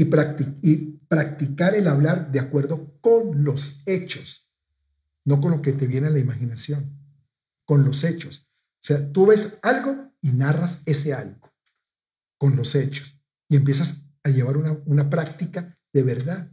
[0.00, 4.48] y, practicar el hablar de acuerdo con los hechos,
[5.24, 6.96] no con lo que te viene a la imaginación,
[7.64, 8.48] con los hechos.
[8.74, 11.50] O sea, tú ves algo y narras ese algo
[12.38, 16.52] con los hechos y empiezas a llevar una, práctica de verdad.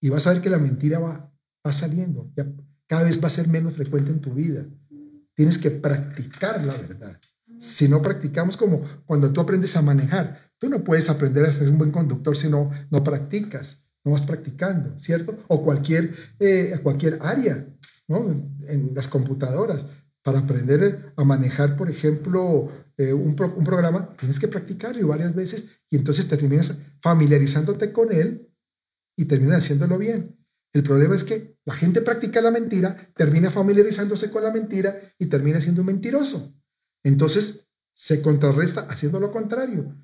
[0.00, 1.32] Y vas a ver que la mentira va,
[1.64, 2.52] va saliendo, ya
[2.86, 4.66] cada vez va a ser menos frecuente en tu vida.
[5.34, 7.20] Tienes que practicar la verdad.
[7.58, 11.68] Si no practicamos como cuando tú aprendes a manejar, Tú no puedes aprender a ser
[11.68, 15.36] un buen conductor si no, no practicas, no vas practicando, ¿cierto?
[15.46, 17.68] O cualquier, eh, cualquier área,
[18.08, 18.30] ¿no?
[18.66, 19.84] En las computadoras.
[20.22, 25.66] Para aprender a manejar, por ejemplo, eh, un, un, programa, tienes que practicarlo varias veces
[25.90, 28.50] y entonces te terminas familiarizándote con él
[29.18, 30.38] y terminas haciéndolo bien.
[30.72, 35.26] El problema es que la gente practica la mentira, termina familiarizándose con la mentira y
[35.26, 36.54] termina siendo un mentiroso.
[37.02, 39.94] Entonces se contrarresta haciendo lo contrario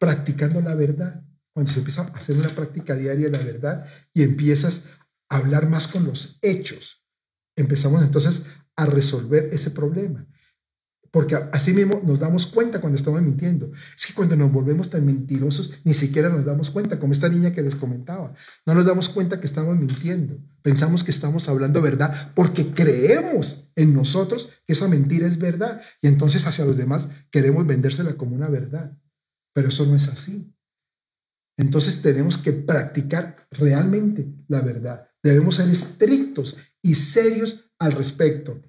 [0.00, 1.22] practicando la verdad.
[1.52, 4.86] Cuando se empieza a hacer una práctica diaria de la verdad y empiezas
[5.28, 7.04] a hablar más con los hechos,
[7.54, 8.44] empezamos entonces
[8.76, 10.26] a resolver ese problema.
[11.12, 13.72] Porque así mismo nos damos cuenta cuando estamos mintiendo.
[13.96, 17.52] Es que cuando nos volvemos tan mentirosos, ni siquiera nos damos cuenta, como esta niña
[17.52, 18.32] que les comentaba.
[18.64, 20.38] No nos damos cuenta que estamos mintiendo.
[20.62, 25.82] Pensamos que estamos hablando verdad porque creemos en nosotros que esa mentira es verdad.
[26.00, 28.96] Y entonces hacia los demás queremos vendérsela como una verdad.
[29.54, 30.52] Pero eso no es así.
[31.58, 35.10] Entonces tenemos que practicar realmente la verdad.
[35.22, 38.62] Debemos ser estrictos y serios al respecto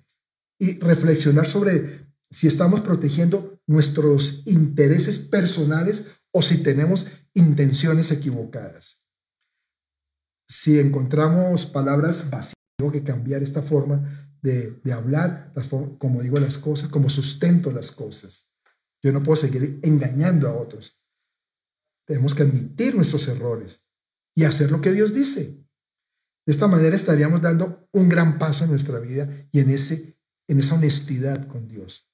[0.60, 9.06] y reflexionar sobre si estamos protegiendo nuestros intereses personales o si tenemos intenciones equivocadas.
[10.50, 15.54] Si encontramos palabras vacías, tengo que cambiar esta forma de, hablar,
[15.98, 18.51] como digo las cosas, como sustento las cosas.
[19.04, 21.02] Yo no puedo seguir engañando a otros.
[22.06, 23.86] Tenemos que admitir nuestros errores
[24.36, 25.62] y hacer lo que Dios dice.
[26.46, 30.60] De esta manera estaríamos dando un gran paso en nuestra vida y en, ese, en
[30.60, 32.12] esa honestidad con Dios.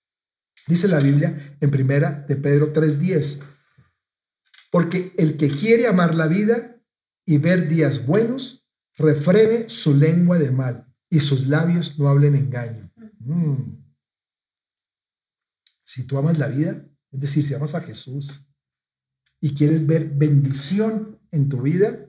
[0.68, 3.42] Dice la Biblia en primera de Pedro 3:10,
[4.72, 6.82] porque el que quiere amar la vida
[7.26, 12.92] y ver días buenos, refrene su lengua de mal y sus labios no hablen engaño.
[13.20, 13.87] Mm.
[15.98, 18.48] Si tú amas la vida, es decir, si amas a Jesús
[19.42, 22.08] y quieres ver bendición en tu vida,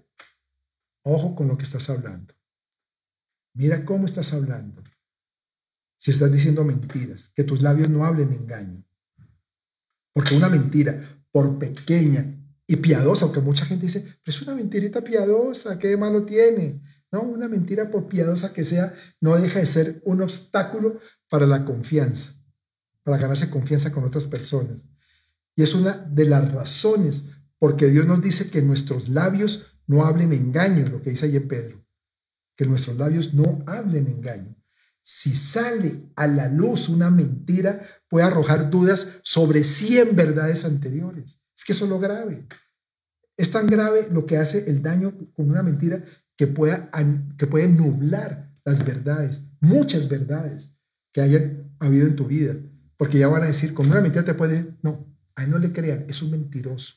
[1.05, 2.35] ojo con lo que estás hablando.
[3.55, 4.85] Mira cómo estás hablando.
[5.97, 8.85] Si estás diciendo mentiras, que tus labios no hablen engaño.
[10.13, 15.01] Porque una mentira, por pequeña y piadosa, aunque mucha gente dice, pero es una mentirita
[15.01, 16.83] piadosa, ¿qué de malo tiene?
[17.11, 21.65] No, una mentira por piadosa que sea, no deja de ser un obstáculo para la
[21.65, 22.38] confianza,
[23.09, 24.85] para ganarse confianza con otras personas.
[25.57, 30.35] Y es una de las razones porque Dios nos dice que nuestros labios no hablen
[30.35, 31.83] engaño, lo que dice ahí Pedro,
[32.55, 34.55] que nuestros labios no hablen engaño.
[35.01, 41.41] Si sale a la luz una mentira, puede arrojar dudas sobre 100 verdades anteriores.
[41.57, 42.47] Es que eso es lo grave.
[43.39, 46.05] Es tan grave lo que hace el daño con una mentira
[46.37, 46.91] que, pueda,
[47.39, 50.75] que puede nublar las verdades, muchas verdades
[51.11, 52.55] que hayan habido en tu vida.
[52.99, 55.73] Porque ya van a decir, con una mentira te puede, no, a él no le
[55.73, 56.97] crean, es un mentiroso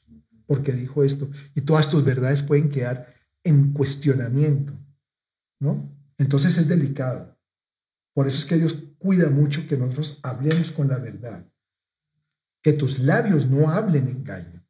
[0.51, 1.29] porque dijo esto.
[1.55, 4.77] Y todas tus verdades pueden quedar en cuestionamiento,
[5.61, 5.97] ¿no?
[6.17, 7.39] Entonces es delicado.
[8.13, 11.49] Por eso es que Dios cuida mucho que nosotros hablemos con la verdad.
[12.61, 14.61] Que tus labios no hablen engaño.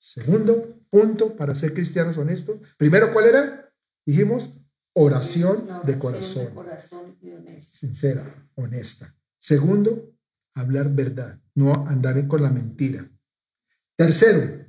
[0.00, 2.58] Segundo punto para ser cristianos honestos.
[2.76, 3.72] Primero, ¿cuál era?
[4.04, 4.60] Dijimos,
[4.92, 6.52] oración, de corazón.
[7.60, 9.16] Sincera, honesta.
[9.38, 10.14] Segundo,
[10.54, 13.10] hablar verdad, no andar con la mentira.
[13.96, 14.66] Tercero,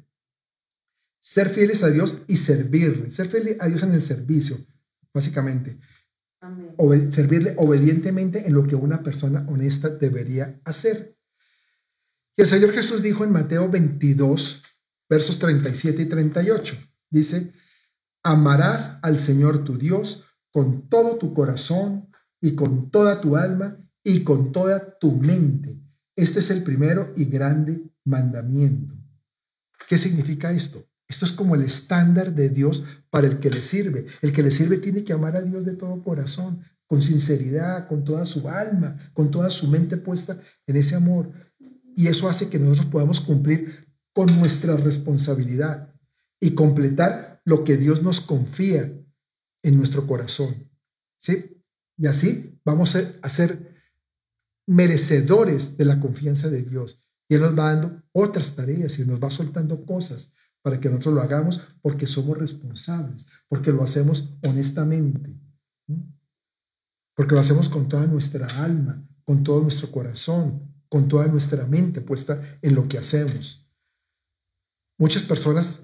[1.21, 3.11] ser fieles a Dios y servirle.
[3.11, 4.57] Ser fieles a Dios en el servicio,
[5.13, 5.79] básicamente.
[7.11, 11.17] servirle obedientemente en lo que una persona honesta debería hacer.
[12.37, 14.63] Y el Señor Jesús dijo en Mateo 22,
[15.09, 16.77] versos 37 y 38,
[17.09, 17.51] dice,
[18.23, 24.23] amarás al Señor tu Dios con todo tu corazón y con toda tu alma y
[24.23, 25.79] con toda tu mente.
[26.15, 28.95] Este es el primero y grande mandamiento.
[29.87, 30.85] ¿Qué significa esto?
[31.07, 34.05] Esto es como el estándar de Dios para el que le sirve.
[34.21, 38.03] El que le sirve tiene que amar a Dios de todo corazón, con sinceridad, con
[38.03, 41.31] toda su alma, con toda su mente puesta en ese amor.
[41.95, 45.93] Y eso hace que nosotros podamos cumplir con nuestra responsabilidad
[46.39, 48.93] y completar lo que Dios nos confía
[49.63, 50.69] en nuestro corazón.
[51.17, 51.63] ¿Sí?
[51.97, 53.68] Y así vamos a ser
[54.69, 57.03] merecedores de la confianza de Dios.
[57.27, 61.15] Y Él nos va dando otras tareas y nos va soltando cosas para que nosotros
[61.15, 65.35] lo hagamos porque somos responsables, porque lo hacemos honestamente,
[67.15, 72.01] porque lo hacemos con toda nuestra alma, con todo nuestro corazón, con toda nuestra mente
[72.01, 73.67] puesta en lo que hacemos.
[74.99, 75.79] Muchas personas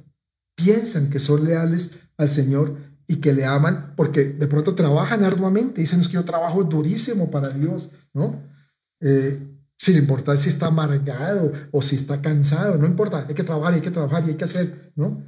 [0.55, 5.81] piensan que son leales al Señor y que le aman porque de pronto trabajan arduamente.
[5.81, 8.53] Dicen que yo trabajo durísimo para Dios, ¿no?
[9.01, 13.73] Eh, sin importar si está amargado o si está cansado, no importa, hay que trabajar,
[13.73, 15.25] hay que trabajar y hay que hacer, ¿no?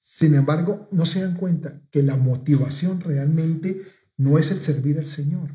[0.00, 3.82] Sin embargo, no se dan cuenta que la motivación realmente
[4.16, 5.50] no es el servir al Señor,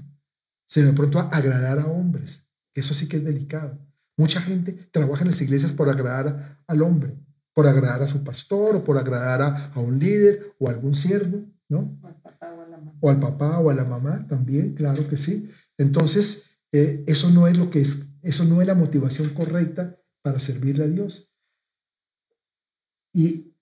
[0.67, 2.47] sino de pronto agradar a hombres.
[2.73, 3.79] Eso sí que es delicado.
[4.17, 7.15] Mucha gente trabaja en las iglesias por agradar al hombre,
[7.53, 9.41] por agradar a su pastor o por agradar
[9.73, 11.97] a, un líder o a algún siervo, ¿no?
[12.01, 12.93] O al papá o a la mamá.
[12.99, 15.49] O al papá o a la mamá también, claro que sí.
[15.77, 20.39] Entonces, eh, eso no es lo que es eso no es la motivación correcta para
[20.39, 21.29] servirle a Dios.
[23.13, 23.53] Y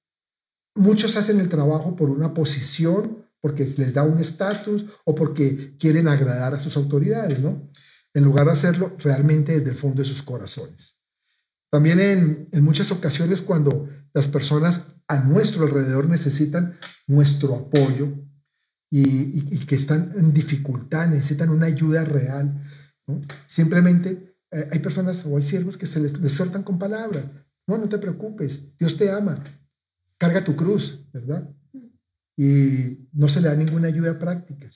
[0.75, 6.07] muchos hacen el trabajo por una posición, porque les da un estatus o porque quieren
[6.07, 7.71] agradar a sus autoridades, ¿no?
[8.13, 10.99] En lugar de hacerlo realmente desde el fondo de sus corazones.
[11.71, 18.09] También en, muchas ocasiones cuando las personas a nuestro alrededor necesitan nuestro apoyo
[18.91, 22.61] y, y que están en dificultad, necesitan una ayuda real,
[23.47, 27.25] simplemente eh, hay personas o hay siervos que se les, soltan con palabras.
[27.67, 29.43] No, no te preocupes, Dios te ama.
[30.17, 31.49] Carga tu cruz, ¿verdad?
[32.37, 34.69] Y no se le da ninguna ayuda práctica.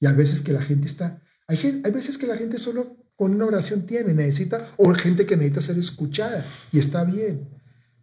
[0.00, 3.34] Y a veces que la gente está, hay, hay veces que la gente solo con
[3.34, 7.48] una oración tiene, necesita, o gente que necesita ser escuchada, y está bien.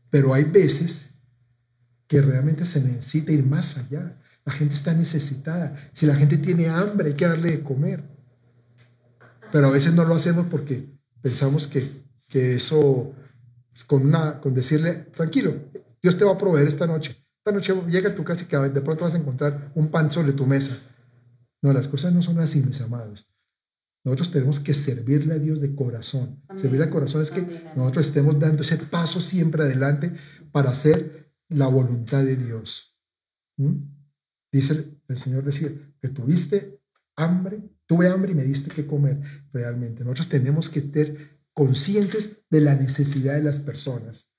[0.09, 1.11] Pero hay veces
[2.07, 4.19] que realmente se necesita ir más allá.
[4.43, 5.75] La gente está necesitada.
[5.93, 8.03] Si la gente tiene hambre, hay que darle de comer.
[9.51, 10.89] Pero a veces no lo hacemos porque
[11.21, 13.13] pensamos que, que eso,
[13.71, 15.55] pues, con, una, con decirle, tranquilo,
[16.01, 17.25] Dios te va a proveer esta noche.
[17.37, 20.11] Esta noche llega a tu casa y que de pronto vas a encontrar un pan
[20.11, 20.77] sobre tu mesa.
[21.61, 23.27] No, las cosas no son así, mis amados.
[24.03, 26.43] Nosotros tenemos que servirle a Dios de corazón.
[26.55, 27.41] Servirle a corazón es que
[27.75, 30.13] nosotros estemos dando ese paso siempre adelante
[30.51, 32.99] para hacer la voluntad de Dios.
[33.57, 33.77] ¿Mm?
[34.51, 35.69] Dice el, Señor, decía,
[35.99, 36.74] que tuviste
[37.15, 39.21] hambre, tuve hambre y me diste que comer
[39.53, 40.03] realmente.
[40.03, 44.31] Nosotros tenemos que ser conscientes de la necesidad de las personas.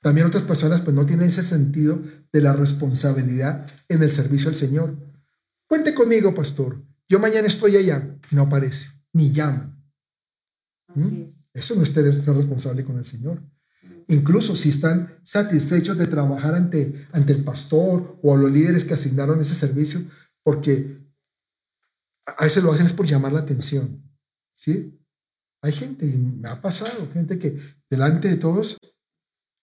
[0.00, 2.02] También otras personas pues no tienen ese sentido
[2.32, 4.96] de la responsabilidad en el servicio al Señor.
[5.66, 6.84] Cuente conmigo, pastor.
[7.08, 9.78] Yo mañana estoy allá y no aparece ni llama.
[10.94, 11.22] ¿Mm?
[11.54, 13.42] Eso no es tener ser responsable con el Señor.
[14.08, 18.94] Incluso si están satisfechos de trabajar ante, ante el pastor o a los líderes que
[18.94, 20.02] asignaron ese servicio,
[20.42, 21.03] porque
[22.26, 24.02] a veces lo hacen es por llamar la atención.
[24.54, 24.98] ¿Sí?
[25.62, 27.58] Hay gente, y me ha pasado, gente que
[27.88, 28.76] delante de todos,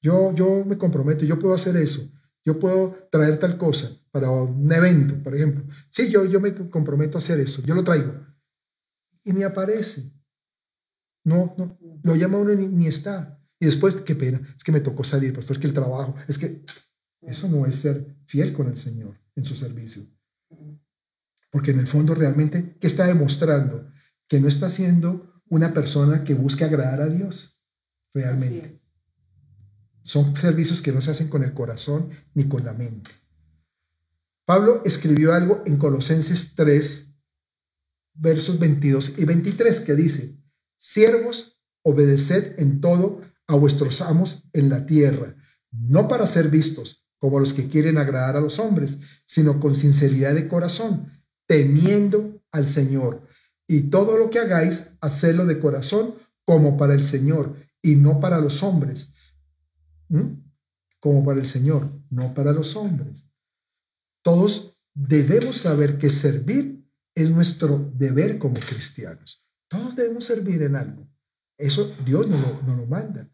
[0.01, 2.09] yo, yo me comprometo, yo puedo hacer eso,
[2.43, 5.63] yo puedo traer tal cosa para un evento, por ejemplo.
[5.89, 8.13] Sí, yo, yo me comprometo a hacer eso, yo lo traigo
[9.23, 10.11] y ni aparece.
[11.23, 13.39] No, no, lo llama uno y ni, está.
[13.59, 16.37] Y después, qué pena, es que me tocó salir, pastor, es que el trabajo, es
[16.37, 16.63] que
[17.21, 20.03] eso no es ser fiel con el Señor en su servicio.
[21.51, 23.91] Porque en el fondo realmente, ¿qué está demostrando?
[24.27, 27.61] Que no está siendo una persona que busque agradar a Dios
[28.13, 28.81] realmente.
[30.03, 33.11] Son servicios que no se hacen con el corazón ni con la mente.
[34.45, 37.13] Pablo escribió algo en Colosenses 3,
[38.13, 40.37] versos 22 y 23, que dice,
[40.77, 45.35] siervos, obedeced en todo a vuestros amos en la tierra,
[45.71, 50.33] no para ser vistos como los que quieren agradar a los hombres, sino con sinceridad
[50.33, 53.27] de corazón, temiendo al Señor.
[53.67, 56.15] Y todo lo que hagáis, hacedlo de corazón
[56.45, 59.13] como para el Señor y no para los hombres.
[60.09, 60.41] ¿Mm?
[60.99, 63.25] Como para el Señor, no para los hombres.
[64.23, 66.85] Todos debemos saber que servir
[67.15, 69.47] es nuestro deber como cristianos.
[69.67, 71.07] Todos debemos servir en algo.
[71.57, 73.29] Eso Dios no lo, lo manda.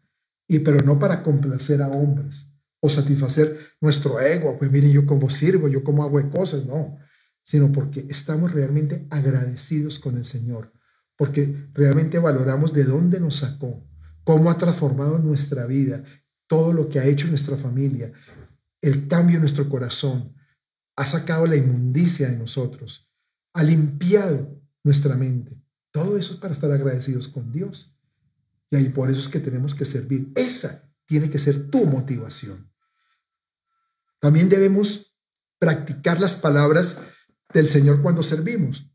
[0.46, 2.50] Y pero no para complacer a hombres
[2.80, 4.56] o satisfacer nuestro ego.
[4.58, 6.64] Pues miren, yo cómo sirvo, yo cómo hago cosas.
[6.64, 6.96] No,
[7.48, 10.70] sino porque estamos realmente agradecidos con el Señor.
[11.16, 13.88] Porque realmente valoramos de dónde nos sacó,
[14.22, 16.04] cómo ha transformado nuestra vida,
[16.46, 18.12] todo lo que ha hecho nuestra familia,
[18.82, 20.34] el cambio en nuestro corazón,
[20.94, 23.10] ha sacado la inmundicia de nosotros
[23.54, 25.58] ha limpiado nuestra mente.
[25.90, 27.98] Todo eso es para estar agradecidos con Dios.
[28.70, 30.30] Y ahí por eso es que tenemos que servir.
[30.34, 32.70] Esa tiene que ser tu motivación.
[34.20, 35.16] También debemos
[35.58, 36.98] practicar las palabras
[37.52, 38.90] del Señor cuando servimos.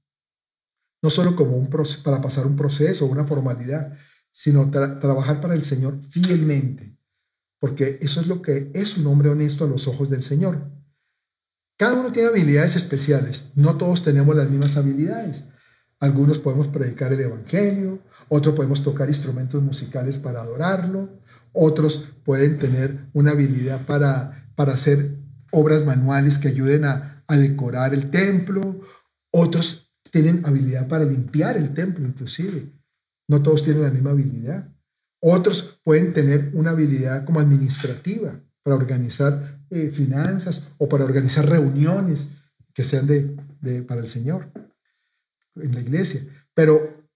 [1.01, 1.69] No solo como un
[2.03, 3.97] para pasar un proceso una formalidad,
[4.31, 6.97] sino trabajar para el Señor fielmente.
[7.59, 10.71] Porque eso es lo que es un hombre honesto a los ojos del Señor.
[11.77, 15.43] Cada uno tiene habilidades especiales, no todos tenemos las mismas habilidades.
[15.99, 17.99] Algunos podemos predicar el Evangelio,
[18.29, 21.09] otros podemos tocar instrumentos musicales para adorarlo,
[21.53, 25.17] otros pueden tener una habilidad para, para hacer
[25.51, 28.81] obras manuales que ayuden a, a decorar el templo,
[29.31, 32.71] otros tienen habilidad para limpiar el templo inclusive.
[33.27, 34.69] No todos tienen la misma habilidad.
[35.21, 42.27] Otros pueden tener una habilidad como administrativa para organizar eh, finanzas o para organizar reuniones
[42.73, 44.51] que sean de, para el Señor
[45.55, 46.21] en la iglesia.
[46.53, 47.07] Pero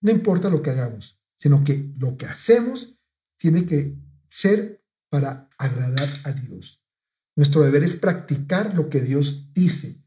[0.00, 2.98] no importa lo que hagamos, sino que lo que hacemos
[3.38, 3.96] tiene que
[4.28, 6.79] ser para agradar a Dios.
[7.40, 10.04] Nuestro deber es practicar lo que Dios dice.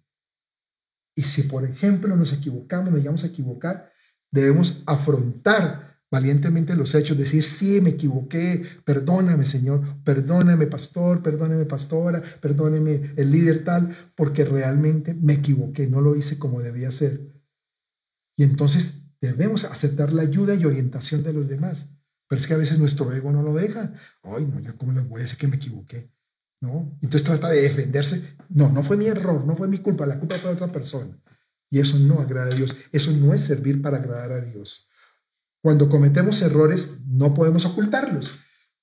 [1.16, 3.92] Y si, por ejemplo, nos equivocamos, nos llegamos a equivocar,
[4.32, 12.22] debemos afrontar valientemente los hechos, decir, sí, me equivoqué, perdóname Señor, perdóname pastor, perdóname pastora,
[12.40, 17.34] perdóname el líder tal, porque realmente me equivoqué, no lo hice como debía ser.
[18.38, 21.90] Y entonces debemos aceptar la ayuda y orientación de los demás.
[22.28, 23.92] Pero es que a veces nuestro ego no lo deja.
[24.22, 26.14] Ay, no, yo cómo les voy a decir que me equivoqué.
[26.64, 26.97] ¿No?
[27.01, 28.38] Entonces trata de defenderse.
[28.47, 31.22] No, no fue mi error, no fue mi culpa, la culpa fue de otra persona.
[31.70, 32.74] Y eso no agrada a Dios.
[32.93, 34.88] Eso no es servir para agradar a Dios.
[35.61, 38.34] Cuando cometemos errores, no podemos ocultarlos,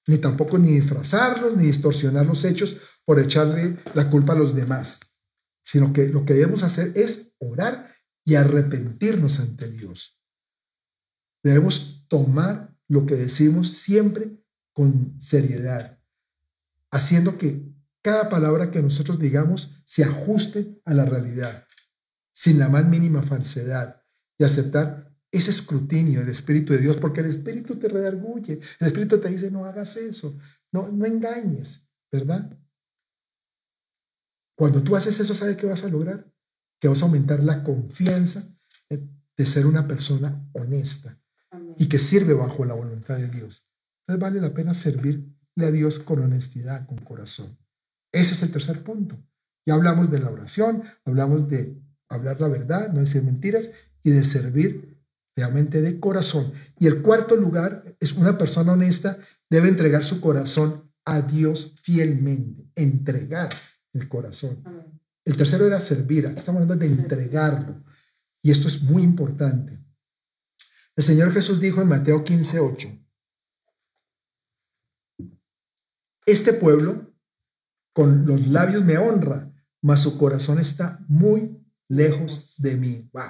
[0.07, 2.76] ni tampoco ni disfrazarlos, ni distorsionar los hechos
[3.07, 5.01] por echarle la culpa a los demás,
[5.64, 7.95] sino que lo que debemos hacer es orar
[8.26, 10.20] y arrepentirnos ante Dios.
[11.43, 14.37] Debemos tomar lo que decimos siempre
[14.74, 15.99] con seriedad,
[16.91, 17.70] haciendo que
[18.03, 21.67] cada palabra que nosotros digamos se ajuste a la realidad,
[22.33, 24.03] sin la más mínima falsedad,
[24.39, 29.21] y aceptar ese escrutinio del Espíritu de Dios, porque el Espíritu te redarguye, el Espíritu
[29.21, 30.39] te dice, no hagas eso,
[30.73, 32.59] no, no engañes, ¿verdad?
[34.57, 36.31] Cuando tú haces eso, ¿sabes qué vas a lograr?
[36.81, 38.55] Que vas a aumentar la confianza
[38.89, 41.19] de ser una persona honesta
[41.79, 43.67] y que sirve bajo la voluntad de Dios.
[44.03, 47.57] Entonces vale la pena servirle a Dios con honestidad, con corazón.
[48.13, 49.19] Ese es el tercer punto.
[49.67, 53.71] Ya hablamos de la oración, hablamos de hablar la verdad, no decir mentiras
[54.03, 54.99] y de servir
[55.37, 56.53] realmente de corazón.
[56.79, 62.71] Y el cuarto lugar es una persona honesta debe entregar su corazón a Dios fielmente,
[62.75, 63.51] entregar
[63.93, 64.63] el corazón.
[65.25, 67.85] El tercero era servir, aquí estamos hablando de entregarlo.
[68.43, 69.79] Y esto es muy importante.
[70.97, 72.89] El Señor Jesús dijo en Mateo 15, 8,
[76.27, 77.10] este pueblo
[77.93, 83.11] con los labios me honra, mas su corazón está muy lejos de mí.
[83.12, 83.24] ¡Wow!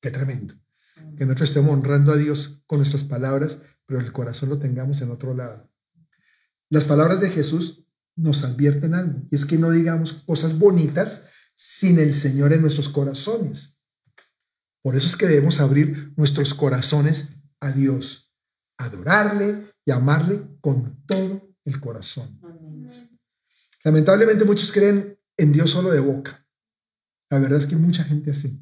[0.00, 0.54] ¡Qué tremendo!
[1.16, 5.10] Que nosotros estemos honrando a Dios con nuestras palabras, pero el corazón lo tengamos en
[5.10, 5.70] otro lado.
[6.70, 7.86] Las palabras de Jesús
[8.16, 11.24] nos advierten algo, y es que no digamos cosas bonitas
[11.54, 13.80] sin el Señor en nuestros corazones.
[14.82, 18.34] Por eso es que debemos abrir nuestros corazones a Dios,
[18.76, 22.40] adorarle y amarle con todo el corazón.
[23.84, 26.46] Lamentablemente muchos creen en Dios solo de boca.
[27.30, 28.60] La verdad es que mucha gente así,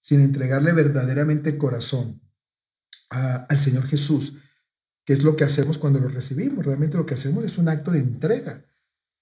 [0.00, 2.22] sin entregarle verdaderamente corazón
[3.10, 4.36] al Señor Jesús,
[5.04, 6.64] que es lo que hacemos cuando lo recibimos.
[6.64, 8.64] Realmente lo que hacemos es un acto de entrega,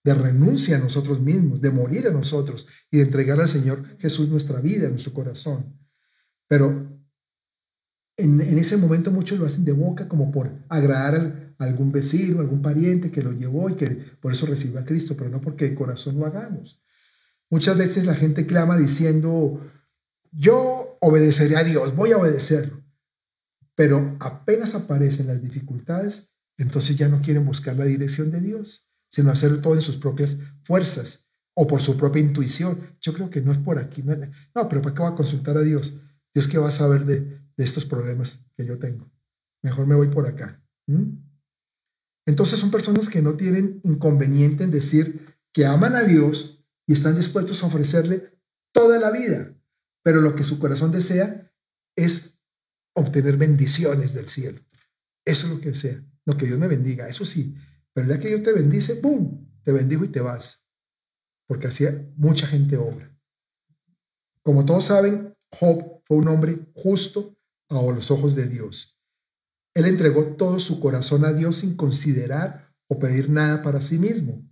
[0.05, 4.29] de renuncia a nosotros mismos, de morir a nosotros y de entregar al Señor Jesús
[4.29, 5.79] nuestra vida, nuestro corazón.
[6.49, 6.93] Pero
[8.17, 12.63] en, ese momento muchos lo hacen de boca como por agradar a algún vecino, algún
[12.63, 13.89] pariente que lo llevó y que
[14.21, 16.83] por eso recibió a Cristo, pero no porque de corazón lo hagamos.
[17.51, 19.61] Muchas veces la gente clama diciendo,
[20.31, 22.83] yo obedeceré a Dios, voy a obedecerlo.
[23.75, 29.31] Pero apenas aparecen las dificultades, entonces ya no quieren buscar la dirección de Dios, sino
[29.31, 32.97] hacerlo todo en sus propias fuerzas o por su propia intuición.
[33.01, 34.03] Yo creo que no es por aquí.
[34.03, 35.95] No, pero ¿para qué voy a consultar a Dios?
[36.35, 39.13] Dios que va a saber de, estos problemas que yo tengo.
[39.63, 40.61] Mejor me voy por acá.
[42.27, 47.17] Entonces son personas que no tienen inconveniente en decir que aman a Dios, y están
[47.17, 48.39] dispuestos a ofrecerle
[48.73, 49.55] toda la vida,
[50.03, 51.53] pero lo que su corazón desea
[51.97, 52.41] es
[52.95, 54.61] obtener bendiciones del cielo.
[55.25, 57.55] Eso es lo que desea, lo que Dios me bendiga, eso sí,
[57.93, 60.65] pero ya que Dios te bendice, ¡pum!, te bendigo y te vas,
[61.47, 61.85] porque así
[62.17, 63.17] mucha gente obra.
[64.43, 69.01] Como todos saben, Job fue un hombre justo a los ojos de Dios.
[69.75, 74.47] Él entregó todo su corazón a Dios sin considerar o pedir nada para sí mismo.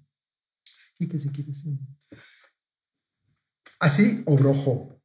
[3.79, 4.99] Así obró Job.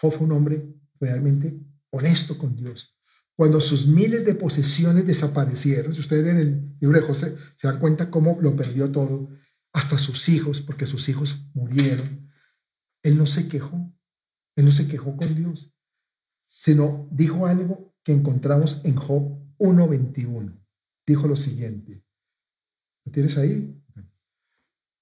[0.00, 0.68] Job fue un hombre
[1.00, 1.58] realmente
[1.90, 2.96] honesto con Dios.
[3.36, 7.80] Cuando sus miles de posesiones desaparecieron, si ustedes ven el libro de José, se dan
[7.80, 9.28] cuenta cómo lo perdió todo,
[9.72, 12.30] hasta sus hijos, porque sus hijos murieron.
[13.02, 13.92] Él no se quejó,
[14.56, 15.74] él no se quejó con Dios,
[16.48, 20.58] sino dijo algo que encontramos en Job 1.21.
[21.06, 22.02] Dijo lo siguiente.
[23.04, 23.74] ¿Lo tienes ahí?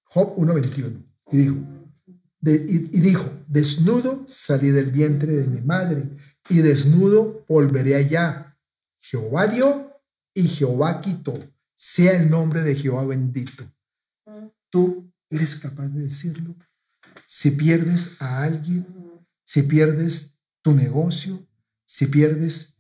[0.05, 1.05] Job 1.21.
[1.33, 1.57] Y dijo,
[2.47, 6.17] y, dijo, desnudo salí del vientre de mi madre
[6.49, 8.59] y desnudo volveré allá.
[9.01, 9.91] Jehová dio
[10.35, 11.35] y Jehová quitó.
[11.75, 13.65] Sea el nombre de Jehová bendito.
[14.71, 16.55] Tú eres capaz de decirlo.
[17.27, 18.87] Si pierdes a alguien,
[19.45, 21.47] si pierdes tu negocio,
[21.87, 22.77] si pierdes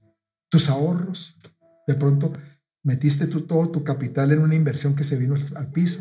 [0.48, 1.36] tus ahorros,
[1.86, 2.32] de pronto
[2.82, 6.00] metiste tú todo tu capital en una inversión que se vino al piso,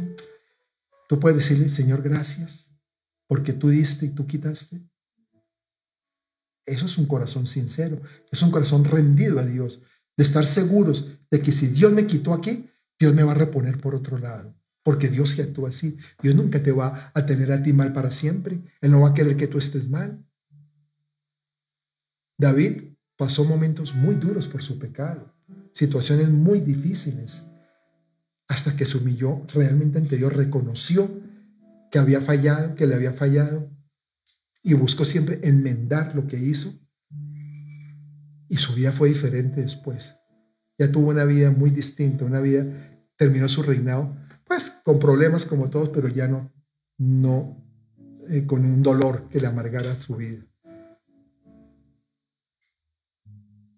[1.08, 2.70] tú puedes decirle, Señor, gracias
[3.28, 4.82] porque tú diste y tú quitaste.
[6.66, 9.82] Eso es un corazón sincero, es un corazón rendido a Dios,
[10.16, 12.70] de estar seguros de que si Dios me quitó aquí,
[13.00, 15.98] Dios me va a reponer por otro lado, porque Dios se actúa así.
[16.22, 19.14] Dios nunca te va a tener a ti mal para siempre, Él no va a
[19.14, 20.24] querer que tú estés mal.
[22.38, 22.93] David
[23.24, 25.34] pasó momentos muy duros por su pecado,
[25.72, 27.42] situaciones muy difíciles,
[28.50, 31.10] hasta que se humilló realmente ante Dios, reconoció
[31.90, 33.72] que había fallado, que le había fallado,
[34.62, 36.74] y buscó siempre enmendar lo que hizo.
[38.50, 40.16] Y su vida fue diferente después.
[40.78, 42.66] Ya tuvo una vida muy distinta, una vida,
[43.16, 46.52] terminó su reinado, pues con problemas como todos, pero ya no,
[46.98, 47.66] no
[48.30, 50.46] eh, con un dolor que le amargara su vida.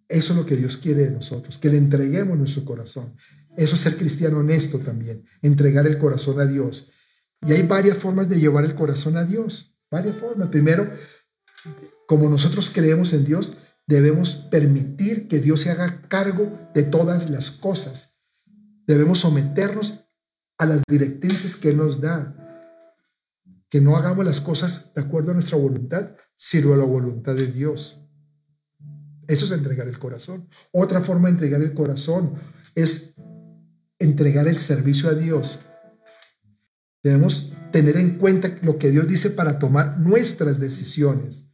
[0.08, 3.16] Eso es lo que Dios quiere de nosotros, que le entreguemos nuestro corazón.
[3.58, 6.92] Eso es ser cristiano honesto también, entregar el corazón a Dios
[7.42, 10.50] Y hay varias formas de llevar el corazón a Dios, varias formas.
[10.50, 10.90] Primero,
[12.08, 13.54] como nosotros creemos en Dios,
[13.88, 18.18] debemos permitir que Dios se haga cargo de todas las cosas.
[18.88, 20.06] Debemos someternos
[20.58, 22.36] a las directrices que Él nos da.
[23.70, 27.48] Que no hagamos las cosas de acuerdo a nuestra voluntad, sino a la voluntad de
[27.48, 28.05] Dios.
[29.28, 30.48] Eso es entregar el corazón.
[30.72, 32.36] Otra forma de entregar el corazón
[32.76, 33.16] es
[34.00, 35.60] entregar el servicio a Dios.
[37.04, 41.46] Debemos tener en cuenta lo que Dios dice para tomar nuestras decisiones.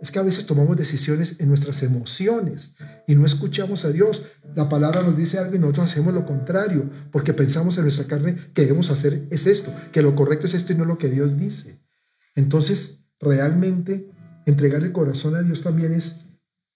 [0.00, 2.76] Es que a veces tomamos decisiones en nuestras emociones
[3.06, 4.22] y no escuchamos a Dios.
[4.54, 8.36] La palabra nos dice algo y nosotros hacemos lo contrario, porque pensamos en nuestra carne
[8.54, 11.36] que debemos hacer es esto, que lo correcto es esto y no lo que Dios
[11.36, 11.80] dice.
[12.36, 14.08] Entonces, realmente
[14.46, 16.27] entregar el corazón a Dios también es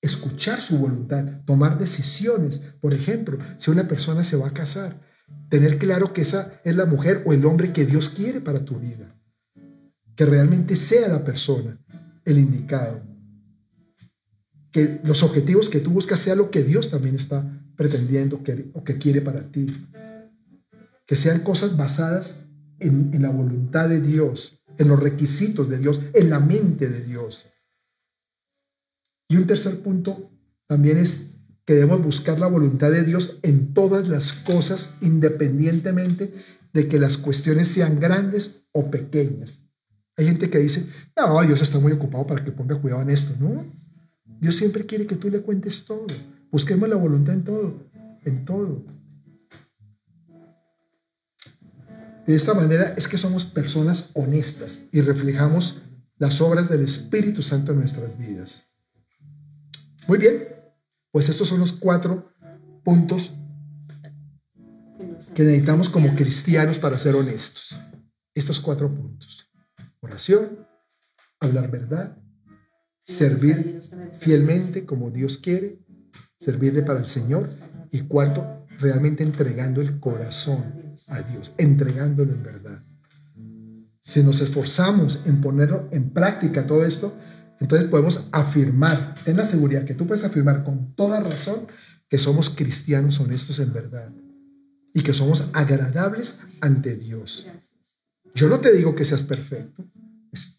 [0.02, 2.58] escuchar su voluntad, tomar decisiones.
[2.80, 5.00] Por ejemplo, si una persona se va a casar,
[5.48, 8.78] tener claro que esa es la mujer o el hombre que Dios quiere para tu
[8.78, 9.16] vida.
[10.16, 11.80] Que realmente sea la persona
[12.24, 13.00] el indicado.
[14.72, 18.42] Que los objetivos que tú buscas sea lo que Dios también está pretendiendo
[18.74, 19.88] o que quiere para ti.
[21.06, 22.40] Que sean cosas basadas
[22.80, 27.04] en, en la voluntad de Dios, en los requisitos de Dios, en la mente de
[27.04, 27.51] Dios.
[29.32, 30.30] Y un tercer punto
[30.66, 31.30] también es
[31.64, 36.34] que debemos buscar la voluntad de Dios en todas las cosas, independientemente
[36.74, 39.62] de que las cuestiones sean grandes o pequeñas.
[40.18, 43.34] Hay gente que dice, no, Dios está muy ocupado para que ponga cuidado en esto,
[43.40, 43.64] ¿no?
[44.38, 46.08] Dios siempre quiere que tú le cuentes todo.
[46.50, 47.88] Busquemos la voluntad en todo,
[48.26, 48.84] en todo.
[52.26, 55.80] De esta manera es que somos personas honestas y reflejamos
[56.18, 58.71] las obras del Espíritu Santo en nuestras vidas.
[60.08, 60.48] Muy bien,
[61.10, 62.32] pues estos son los cuatro
[62.84, 63.32] puntos
[65.34, 67.78] que necesitamos como cristianos para ser honestos.
[68.34, 69.48] Estos cuatro puntos.
[70.00, 70.66] Oración,
[71.38, 72.18] hablar verdad,
[73.04, 73.80] servir
[74.20, 75.78] fielmente como Dios quiere,
[76.38, 77.48] servirle para el Señor
[77.90, 82.84] y cuarto, realmente entregando el corazón a Dios, entregándolo en verdad.
[84.00, 87.16] Si nos esforzamos en ponerlo en práctica todo esto,
[87.60, 91.66] entonces podemos afirmar, ten la seguridad que tú puedes afirmar con toda razón
[92.08, 94.12] que somos cristianos honestos en verdad
[94.92, 97.46] y que somos agradables ante Dios.
[98.34, 99.84] Yo no te digo que seas perfecto.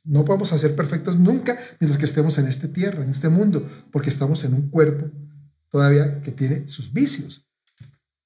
[0.03, 4.09] No podemos ser perfectos nunca mientras que estemos en esta tierra, en este mundo, porque
[4.09, 5.11] estamos en un cuerpo
[5.69, 7.47] todavía que tiene sus vicios.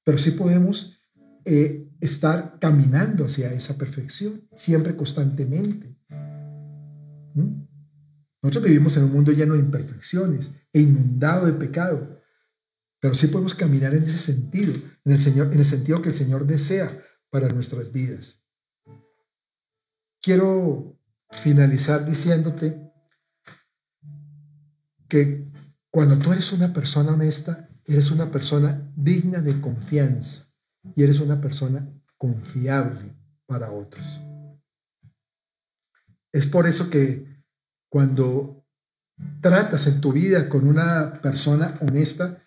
[0.03, 0.99] Pero sí podemos
[1.45, 5.95] eh, estar caminando hacia esa perfección, siempre constantemente.
[7.33, 7.66] ¿Mm?
[8.41, 12.21] Nosotros vivimos en un mundo lleno de imperfecciones e inundado de pecado,
[12.99, 16.15] pero sí podemos caminar en ese sentido, en el, Señor, en el sentido que el
[16.15, 18.43] Señor desea para nuestras vidas.
[20.21, 20.99] Quiero
[21.43, 22.81] finalizar diciéndote
[25.07, 25.47] que
[25.89, 30.47] cuando tú eres una persona honesta, eres una persona digna de confianza
[30.95, 33.15] y eres una persona confiable
[33.45, 34.05] para otros.
[36.31, 37.36] Es por eso que
[37.89, 38.65] cuando
[39.41, 42.43] tratas en tu vida con una persona honesta,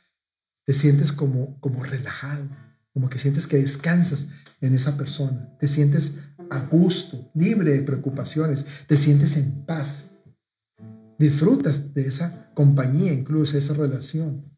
[0.65, 2.49] te sientes como, como relajado,
[2.93, 4.29] como que sientes que descansas
[4.61, 6.17] en esa persona, te sientes
[6.51, 10.11] a gusto, libre de preocupaciones, te sientes en paz,
[11.19, 14.51] disfrutas de esa compañía, incluso esa relación.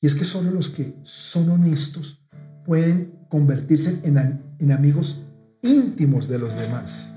[0.00, 2.26] Y es que solo los que son honestos
[2.66, 4.18] pueden convertirse en,
[4.58, 5.22] en amigos
[5.62, 7.13] íntimos de los demás.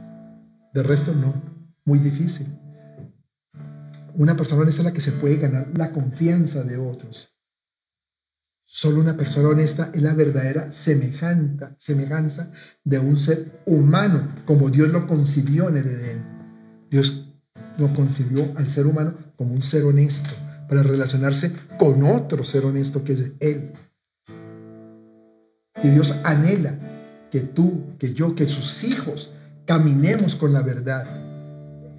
[0.77, 1.33] De resto, no.
[1.85, 2.55] Muy difícil.
[4.13, 7.35] Una persona honesta es la que se puede ganar la confianza de otros.
[8.63, 12.51] Solo una persona honesta es la verdadera semejanza, semejanza
[12.83, 16.25] de un ser humano, como Dios lo concibió en el Edén.
[16.91, 17.27] Dios
[17.79, 20.29] lo concibió al ser humano como un ser honesto,
[20.69, 23.73] para relacionarse con otro ser honesto que es Él.
[25.81, 26.77] Y Dios anhela
[27.31, 29.33] que tú, que yo, que sus hijos
[29.67, 31.05] caminemos con la verdad.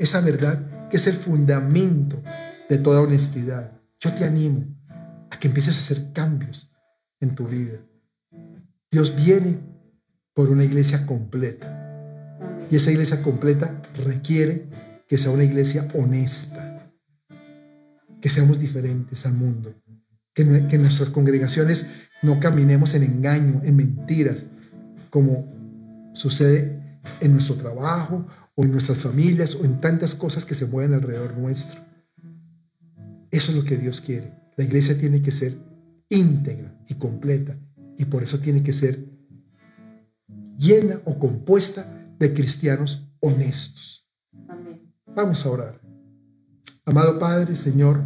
[0.00, 2.20] Esa verdad que es el fundamento
[2.68, 3.72] de toda honestidad.
[4.00, 4.64] Yo te animo
[5.30, 6.72] a que empieces a hacer cambios
[7.20, 7.78] en tu vida.
[8.90, 9.60] Dios viene
[10.34, 11.74] por una iglesia completa.
[12.70, 14.68] Y esa iglesia completa requiere
[15.06, 16.90] que sea una iglesia honesta,
[18.20, 19.74] que seamos diferentes al mundo,
[20.34, 21.86] que, nuestras congregaciones
[22.22, 24.44] no caminemos en engaño, en mentiras,
[25.10, 25.52] como
[26.14, 26.87] sucede
[27.20, 31.36] en nuestro trabajo o en nuestras familias o en tantas cosas que se mueven alrededor
[31.36, 31.80] nuestro.
[33.30, 34.32] Eso es lo que Dios quiere.
[34.56, 35.58] La iglesia tiene que ser
[36.08, 37.58] íntegra y completa
[37.96, 39.06] y por eso tiene que ser
[40.56, 44.08] llena o compuesta de cristianos honestos.
[45.14, 45.80] Vamos a orar.
[46.84, 48.02] Amado Padre, Señor,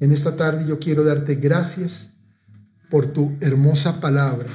[0.00, 2.14] en esta tarde yo quiero darte gracias
[2.90, 4.48] por tu hermosa palabra.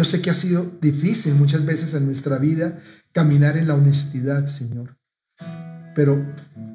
[0.00, 2.78] Yo sé que ha sido difícil muchas veces en nuestra vida
[3.12, 4.96] caminar en la honestidad, Señor.
[5.94, 6.24] Pero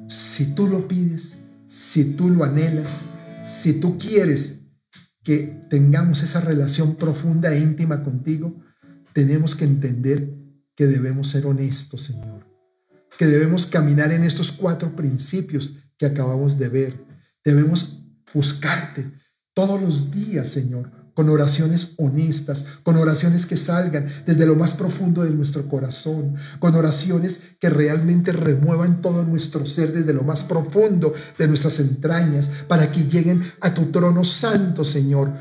[0.06, 3.00] si tú lo pides, si tú lo anhelas,
[3.44, 4.60] si tú quieres
[5.24, 8.62] que tengamos esa relación profunda e íntima contigo,
[9.12, 10.32] tenemos que entender
[10.76, 12.46] que debemos ser honestos, Señor.
[13.18, 17.04] Que debemos caminar en estos cuatro principios que acabamos de ver.
[17.44, 19.10] Debemos buscarte
[19.52, 25.24] todos los días, Señor, con oraciones honestas, con oraciones que salgan desde lo más profundo
[25.24, 31.14] de nuestro corazón, con oraciones que realmente remuevan todo nuestro ser desde lo más profundo
[31.38, 35.32] de nuestras entrañas, para que lleguen a tu trono santo, Señor,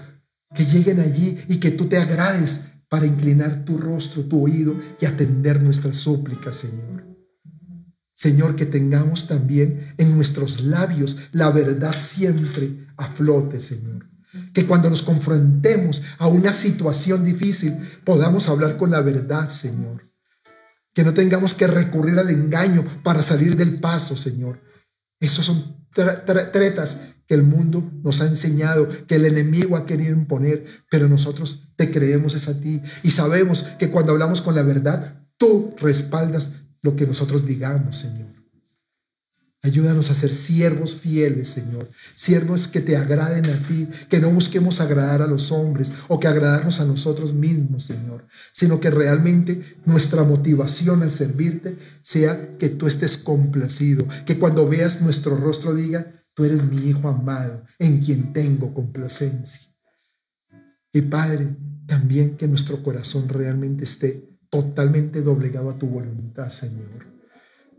[0.56, 5.06] que lleguen allí y que tú te agrades para inclinar tu rostro, tu oído y
[5.06, 7.06] atender nuestras súplicas, Señor.
[8.14, 14.15] Señor, que tengamos también en nuestros labios la verdad siempre a flote, Señor.
[14.54, 20.04] Que cuando nos confrontemos a una situación difícil podamos hablar con la verdad, Señor.
[20.94, 24.62] Que no tengamos que recurrir al engaño para salir del paso, Señor.
[25.20, 30.66] Esos son tretas que el mundo nos ha enseñado, que el enemigo ha querido imponer,
[30.90, 35.24] pero nosotros te creemos es a ti y sabemos que cuando hablamos con la verdad,
[35.38, 38.45] tú respaldas lo que nosotros digamos, Señor.
[39.66, 41.90] Ayúdanos a ser siervos fieles, Señor.
[42.16, 46.28] Siervos que te agraden a ti, que no busquemos agradar a los hombres o que
[46.28, 52.86] agradarnos a nosotros mismos, Señor, sino que realmente nuestra motivación al servirte sea que tú
[52.86, 58.34] estés complacido, que cuando veas nuestro rostro diga, tú eres mi Hijo amado, en quien
[58.34, 59.68] tengo complacencia.
[60.94, 61.56] Y Padre,
[61.88, 67.15] también que nuestro corazón realmente esté totalmente doblegado a tu voluntad, Señor.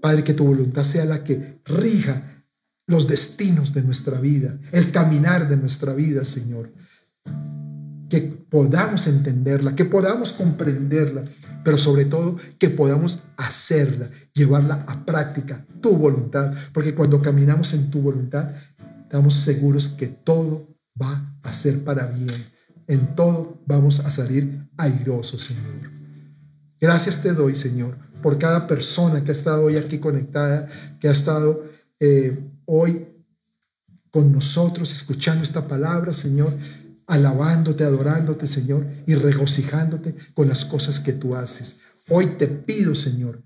[0.01, 2.44] Padre, que tu voluntad sea la que rija
[2.86, 6.72] los destinos de nuestra vida, el caminar de nuestra vida, Señor.
[8.09, 11.24] Que podamos entenderla, que podamos comprenderla,
[11.64, 17.90] pero sobre todo que podamos hacerla, llevarla a práctica, tu voluntad, porque cuando caminamos en
[17.90, 18.55] tu voluntad,
[19.03, 22.47] estamos seguros que todo va a ser para bien.
[22.86, 25.90] En todo vamos a salir airosos, Señor.
[26.80, 30.68] Gracias te doy, Señor, por cada persona que ha estado hoy aquí conectada,
[30.99, 31.62] que ha estado
[32.01, 33.07] eh, hoy
[34.11, 36.53] con nosotros, escuchando esta palabra, Señor,
[37.07, 41.79] alabándote, adorándote, Señor, y regocijándote con las cosas que tú haces.
[42.09, 43.45] Hoy te pido, Señor,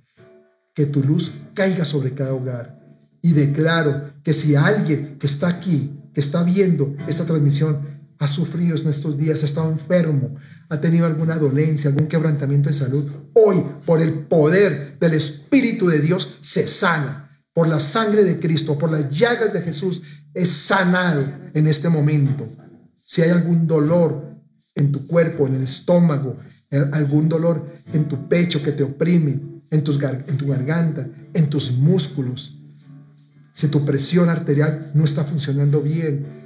[0.75, 2.81] que tu luz caiga sobre cada hogar.
[3.21, 8.77] Y declaro que si alguien que está aquí, que está viendo esta transmisión, ha sufrido
[8.77, 10.37] en estos días, ha estado enfermo,
[10.69, 16.01] ha tenido alguna dolencia, algún quebrantamiento de salud, hoy por el poder del Espíritu de
[16.01, 17.27] Dios se sana.
[17.55, 20.03] Por la sangre de Cristo, por las llagas de Jesús,
[20.35, 22.47] es sanado en este momento.
[22.97, 24.37] Si hay algún dolor
[24.75, 26.39] en tu cuerpo, en el estómago,
[26.93, 29.41] algún dolor en tu pecho que te oprime,
[29.71, 32.61] en, tus, en tu garganta, en tus músculos,
[33.53, 36.40] si tu presión arterial no está funcionando bien,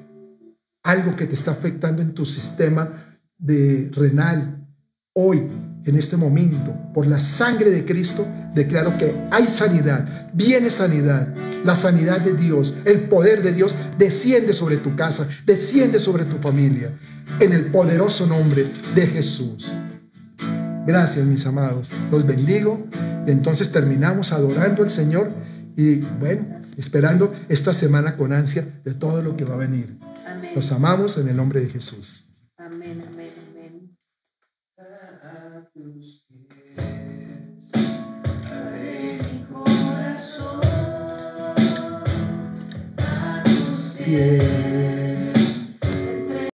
[0.85, 4.68] algo que te está afectando en tu sistema de renal,
[5.14, 5.51] hoy,
[5.85, 11.35] en este momento, por la sangre de Cristo, declaro que hay sanidad, viene sanidad.
[11.64, 16.37] La sanidad de Dios, el poder de Dios desciende sobre tu casa, desciende sobre tu
[16.37, 16.93] familia,
[17.41, 19.72] en el poderoso nombre de Jesús.
[20.87, 21.91] Gracias, mis amados.
[22.11, 22.87] Los bendigo.
[23.26, 25.32] Entonces terminamos adorando al Señor
[25.76, 29.99] y bueno, esperando esta semana con ansia de todo lo que va a venir.
[30.55, 32.28] Los amamos en el nombre de Jesús.
[32.57, 33.55] Amén, amén, amén.
[44.07, 44.74] Yeah.